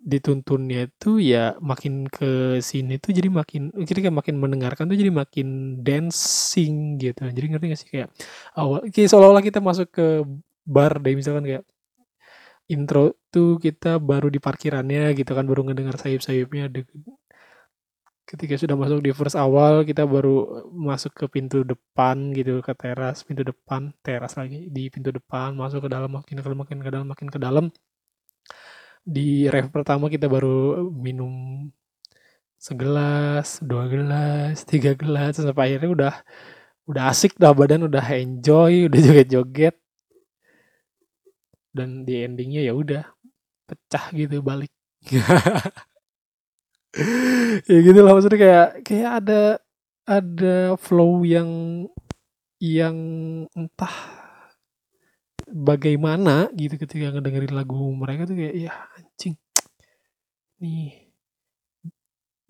Dituntunnya 0.01 0.89
itu 0.89 1.21
ya 1.21 1.61
makin 1.61 2.09
ke 2.09 2.57
sini 2.65 2.97
tuh 2.97 3.13
jadi 3.13 3.29
makin 3.29 3.69
jadi 3.85 4.09
kayak 4.09 4.17
makin 4.17 4.37
mendengarkan 4.41 4.89
tuh 4.89 4.97
jadi 4.97 5.13
makin 5.13 5.49
dancing 5.85 6.97
gitu. 6.97 7.29
Jadi 7.29 7.47
ngerti 7.53 7.67
gak 7.69 7.81
sih 7.85 7.91
kayak 7.93 8.09
awal 8.57 8.81
kayak 8.89 9.09
seolah-olah 9.13 9.45
kita 9.45 9.61
masuk 9.61 9.93
ke 9.93 10.25
bar 10.65 10.97
deh 11.05 11.13
misalkan 11.13 11.45
kayak 11.45 11.65
intro 12.75 13.19
tuh 13.35 13.59
kita 13.65 13.99
baru 14.11 14.27
di 14.35 14.39
parkirannya 14.47 15.03
gitu 15.19 15.31
kan 15.37 15.45
baru 15.51 15.61
ngedengar 15.67 15.97
sayup-sayupnya. 16.03 16.65
Ketika 18.31 18.55
sudah 18.63 18.77
masuk 18.79 18.99
di 19.03 19.11
first 19.11 19.35
awal 19.35 19.83
kita 19.83 20.07
baru 20.07 20.63
masuk 20.71 21.13
ke 21.19 21.27
pintu 21.35 21.67
depan 21.67 22.31
gitu 22.39 22.63
ke 22.63 22.73
teras 22.79 23.27
pintu 23.27 23.43
depan 23.43 23.91
teras 24.07 24.39
lagi 24.39 24.71
di 24.71 24.87
pintu 24.87 25.11
depan 25.11 25.51
masuk 25.59 25.81
ke 25.87 25.89
dalam 25.91 26.11
makin 26.15 26.39
ke 26.39 26.43
dalam 26.47 26.59
makin 26.63 26.79
ke 26.79 26.91
dalam 26.95 27.07
makin 27.11 27.29
ke 27.35 27.39
dalam. 27.43 27.67
Di 29.03 29.51
ref 29.51 29.67
pertama 29.75 30.07
kita 30.07 30.31
baru 30.31 30.87
minum 30.95 31.67
segelas 32.61 33.59
dua 33.65 33.89
gelas 33.89 34.63
tiga 34.69 34.93
gelas 34.93 35.41
sampai 35.41 35.75
akhirnya 35.75 35.91
udah 35.97 36.15
udah 36.91 37.05
asik 37.09 37.33
dah 37.41 37.57
badan 37.57 37.89
udah 37.89 38.05
enjoy 38.21 38.73
udah 38.93 39.01
joget-joget 39.01 39.80
dan 41.77 42.05
di 42.07 42.25
endingnya 42.27 42.63
ya 42.67 42.73
udah 42.75 43.05
pecah 43.69 44.05
gitu 44.17 44.43
balik. 44.43 44.73
Ya 47.71 47.79
gitu 47.87 48.03
lah 48.03 48.13
maksudnya 48.19 48.41
kayak 48.43 48.69
kayak 48.83 49.11
ada 49.23 49.43
ada 50.11 50.75
flow 50.75 51.23
yang 51.23 51.51
yang 52.59 52.97
entah 53.55 53.95
bagaimana 55.51 56.51
gitu 56.59 56.75
ketika 56.83 57.15
ngedengerin 57.15 57.55
lagu 57.55 57.79
mereka 57.95 58.27
tuh 58.27 58.37
kayak 58.39 58.55
ya 58.59 58.73
anjing 58.99 59.39
nih 60.61 61.11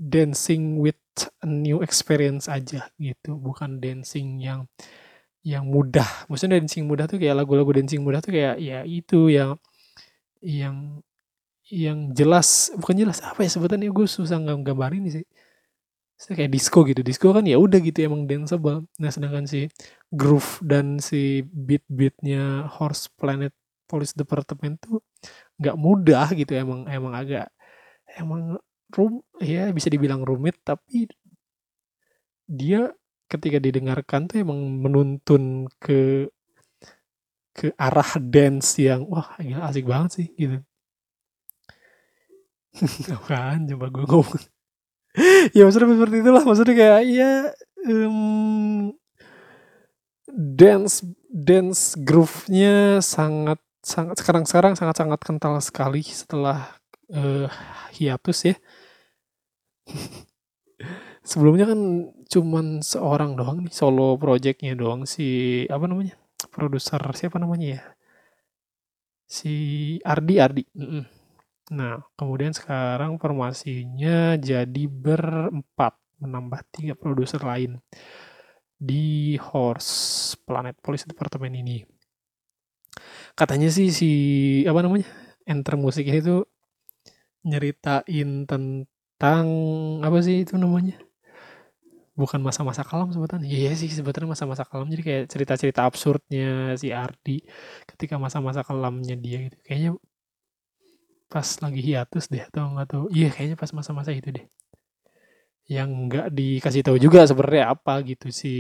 dancing 0.01 0.81
with 0.81 0.97
a 1.45 1.49
new 1.49 1.85
experience 1.85 2.49
aja 2.49 2.89
gitu. 2.97 3.37
Bukan 3.37 3.85
dancing 3.85 4.41
yang 4.41 4.65
yang 5.41 5.65
mudah. 5.69 6.07
Maksudnya 6.29 6.61
dancing 6.61 6.85
mudah 6.85 7.09
tuh 7.09 7.17
kayak 7.17 7.37
lagu-lagu 7.41 7.71
dancing 7.73 8.05
mudah 8.05 8.21
tuh 8.21 8.33
kayak 8.37 8.61
ya 8.61 8.85
itu 8.85 9.33
yang 9.33 9.57
yang 10.45 11.01
yang 11.71 12.13
jelas. 12.13 12.73
Bukan 12.77 12.97
jelas 12.99 13.25
apa 13.25 13.45
ya 13.47 13.51
sebutannya? 13.53 13.89
Gue 13.93 14.07
susah 14.11 14.41
gambarin 14.41 15.09
sih. 15.09 15.25
Saya 16.21 16.37
kayak 16.45 16.53
disco 16.53 16.85
gitu. 16.85 17.01
Disco 17.01 17.33
kan 17.33 17.49
ya 17.49 17.57
udah 17.57 17.81
gitu 17.81 18.05
emang 18.05 18.29
danceable. 18.29 18.85
Nah 19.01 19.11
sedangkan 19.13 19.49
si 19.49 19.71
groove 20.13 20.61
dan 20.61 21.01
si 21.01 21.41
beat 21.49 21.85
beatnya 21.89 22.69
Horse 22.69 23.09
Planet 23.17 23.55
Police 23.89 24.13
Department 24.13 24.85
tuh 24.85 25.01
nggak 25.57 25.77
mudah 25.81 26.29
gitu. 26.37 26.53
Emang 26.53 26.85
emang 26.91 27.17
agak 27.17 27.49
emang 28.21 28.61
rum 28.93 29.23
ya 29.41 29.71
bisa 29.71 29.89
dibilang 29.89 30.21
rumit 30.27 30.59
tapi 30.67 31.07
dia 32.51 32.91
ketika 33.31 33.63
didengarkan 33.63 34.27
tuh 34.27 34.43
emang 34.43 34.59
menuntun 34.83 35.71
ke 35.79 36.27
ke 37.55 37.71
arah 37.79 38.19
dance 38.19 38.79
yang 38.83 39.07
wah 39.07 39.39
gila 39.39 39.71
asik 39.71 39.87
banget 39.87 40.11
sih 40.19 40.29
gitu. 40.35 40.59
Kan 43.31 43.71
coba 43.71 43.87
gue 43.91 44.05
ngomong. 44.07 44.43
Ya 45.51 45.67
maksudnya 45.67 45.91
seperti 45.91 46.23
itulah. 46.23 46.43
Maksudnya 46.47 46.75
kayak 46.79 47.03
ya 47.11 47.31
um, 47.83 48.95
dance 50.31 51.03
dance 51.27 51.99
groove-nya 51.99 53.03
sangat 53.03 53.59
sangat 53.83 54.21
sekarang 54.21 54.45
sekarang 54.47 54.73
sangat 54.79 54.97
sangat 55.03 55.21
kental 55.25 55.59
sekali 55.59 56.05
setelah 56.05 56.79
uh, 57.11 57.49
hiatus 57.97 58.53
ya 58.53 58.57
sebelumnya 61.31 61.71
kan 61.71 61.81
cuman 62.27 62.83
seorang 62.83 63.39
doang 63.39 63.63
nih 63.63 63.75
solo 63.75 64.19
projectnya 64.19 64.75
doang 64.75 65.07
si 65.07 65.63
apa 65.71 65.87
namanya 65.87 66.19
produser 66.51 66.99
siapa 67.15 67.39
namanya 67.39 67.79
ya 67.79 67.83
si 69.31 69.55
Ardi 70.03 70.35
Ardi 70.43 70.65
Nah, 71.71 72.03
kemudian 72.19 72.51
sekarang 72.51 73.15
formasinya 73.23 74.35
jadi 74.35 74.85
berempat, 74.91 75.95
menambah 76.19 76.67
tiga 76.75 76.99
produser 76.99 77.39
lain 77.47 77.79
di 78.75 79.39
Horse 79.39 80.35
Planet 80.43 80.75
Police 80.83 81.07
Department 81.07 81.55
ini. 81.55 81.87
Katanya 83.39 83.71
sih 83.71 83.95
si 83.95 84.11
apa 84.67 84.83
namanya 84.83 85.07
Enter 85.47 85.79
Musik 85.79 86.11
ini 86.11 86.43
nyeritain 87.47 88.51
tentang 88.51 89.47
apa 90.03 90.19
sih 90.27 90.43
itu 90.43 90.59
namanya? 90.59 90.99
Bukan 92.21 92.41
masa-masa 92.45 92.83
kelam 92.85 93.09
sebetulnya. 93.15 93.49
Iya 93.49 93.73
sih 93.81 93.89
sebetulnya 93.89 94.37
masa-masa 94.37 94.65
kelam. 94.69 94.87
Jadi 94.93 95.03
kayak 95.09 95.25
cerita-cerita 95.33 95.81
absurdnya 95.89 96.77
si 96.81 96.89
Ardi 96.93 97.41
ketika 97.89 98.15
masa-masa 98.21 98.61
kelamnya 98.69 99.17
dia 99.17 99.49
gitu. 99.49 99.57
Kayaknya 99.65 99.91
pas 101.31 101.47
lagi 101.63 101.81
hiatus 101.81 102.27
deh 102.27 102.43
atau 102.43 102.75
nggak 102.75 102.89
tahu 102.91 103.05
iya 103.15 103.31
kayaknya 103.31 103.55
pas 103.55 103.71
masa-masa 103.71 104.11
itu 104.11 104.35
deh 104.35 104.47
yang 105.71 106.11
nggak 106.11 106.35
dikasih 106.35 106.83
tahu 106.83 106.99
juga 106.99 107.23
sebenarnya 107.31 107.71
apa 107.71 108.03
gitu 108.03 108.35
si 108.35 108.55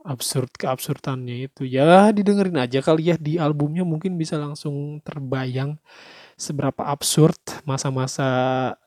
absurd 0.00 0.48
keabsurdannya 0.56 1.52
itu 1.52 1.68
ya 1.68 2.08
didengerin 2.16 2.56
aja 2.56 2.80
kali 2.80 3.12
ya 3.12 3.16
di 3.20 3.36
albumnya 3.36 3.84
mungkin 3.84 4.16
bisa 4.16 4.40
langsung 4.40 5.04
terbayang 5.04 5.76
seberapa 6.40 6.88
absurd 6.88 7.36
masa-masa 7.68 8.24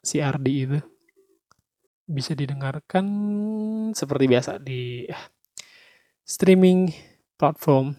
si 0.01 0.17
Ardi 0.17 0.53
itu 0.65 0.79
bisa 2.03 2.35
didengarkan 2.35 3.05
seperti 3.95 4.25
biasa 4.27 4.59
di 4.59 5.07
streaming 6.27 6.91
platform 7.39 7.95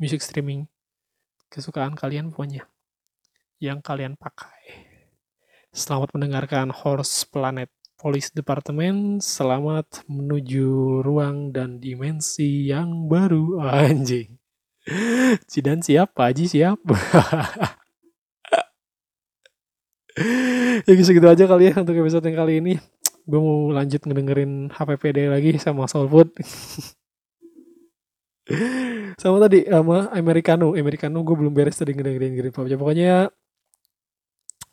music 0.00 0.24
streaming 0.24 0.64
kesukaan 1.52 1.92
kalian 1.92 2.32
pokoknya 2.32 2.64
yang 3.62 3.78
kalian 3.78 4.18
pakai. 4.18 4.90
Selamat 5.70 6.12
mendengarkan 6.18 6.74
Horse 6.74 7.24
Planet 7.30 7.70
Police 7.94 8.34
Department. 8.34 9.22
Selamat 9.22 10.02
menuju 10.10 11.00
ruang 11.06 11.54
dan 11.54 11.78
dimensi 11.78 12.66
yang 12.66 13.06
baru. 13.06 13.62
Anjing. 13.62 14.42
Cidan 15.46 15.78
siap, 15.78 16.10
Pak 16.18 16.34
Haji 16.34 16.44
siap. 16.50 16.82
ya 20.90 20.92
segitu 21.06 21.30
aja 21.30 21.46
kali 21.46 21.70
ya 21.70 21.78
untuk 21.78 21.94
episode 21.94 22.26
yang 22.26 22.42
kali 22.42 22.58
ini. 22.58 22.74
Gue 23.22 23.40
mau 23.40 23.70
lanjut 23.70 24.02
ngedengerin 24.02 24.72
HPPD 24.74 25.30
lagi 25.30 25.50
sama 25.58 25.86
Soulfood. 25.86 26.34
sama 29.22 29.38
tadi 29.38 29.62
sama 29.70 30.10
Americano 30.10 30.74
Americano 30.74 31.22
gue 31.22 31.36
belum 31.38 31.54
beres 31.54 31.78
tadi 31.78 31.94
ngedengerin 31.94 32.34
Green 32.34 32.50
Pop 32.50 32.66
pokoknya 32.66 33.30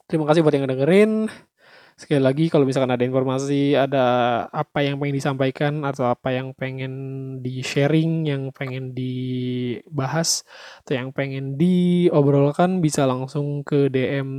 Terima 0.10 0.26
kasih 0.26 0.42
buat 0.42 0.58
yang 0.58 0.66
dengerin. 0.66 1.30
Sekali 2.00 2.24
lagi 2.24 2.48
kalau 2.48 2.64
misalkan 2.64 2.96
ada 2.96 3.04
informasi, 3.04 3.76
ada 3.76 4.06
apa 4.56 4.80
yang 4.80 4.96
pengen 5.04 5.20
disampaikan 5.20 5.84
atau 5.84 6.08
apa 6.08 6.32
yang 6.32 6.56
pengen 6.56 6.94
di-sharing, 7.44 8.24
yang 8.24 8.56
pengen 8.56 8.96
dibahas 8.96 10.48
atau 10.80 10.96
yang 10.96 11.12
pengen 11.12 11.60
diobrolkan 11.60 12.80
bisa 12.80 13.04
langsung 13.04 13.68
ke 13.68 13.92
DM 13.92 14.32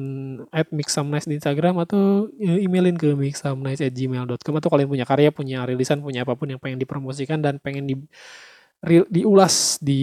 @mixsomenice 0.73 1.29
di 1.29 1.37
Instagram 1.37 1.85
atau 1.85 2.33
e, 2.41 2.65
emailin 2.65 2.97
ke 2.97 3.13
mixsomenice@gmail.com 3.13 4.55
atau 4.57 4.71
kalian 4.73 4.89
punya 4.89 5.05
karya, 5.05 5.29
punya 5.29 5.61
rilisan, 5.69 6.01
punya 6.01 6.25
apa 6.25 6.33
pun 6.41 6.49
yang 6.49 6.61
pengen 6.65 6.81
dipromosikan 6.81 7.45
dan 7.45 7.61
pengen 7.61 7.85
di 7.85 7.95
diulas 9.13 9.77
di 9.85 10.01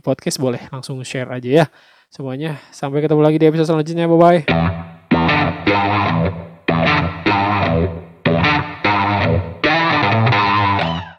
podcast 0.00 0.40
boleh 0.40 0.72
langsung 0.72 1.04
share 1.04 1.28
aja 1.28 1.50
ya 1.52 1.66
semuanya. 2.08 2.56
Sampai 2.72 3.04
ketemu 3.04 3.20
lagi 3.20 3.36
di 3.36 3.44
episode 3.44 3.76
selanjutnya. 3.76 4.08
Bye 4.08 4.16
bye. 4.16 4.93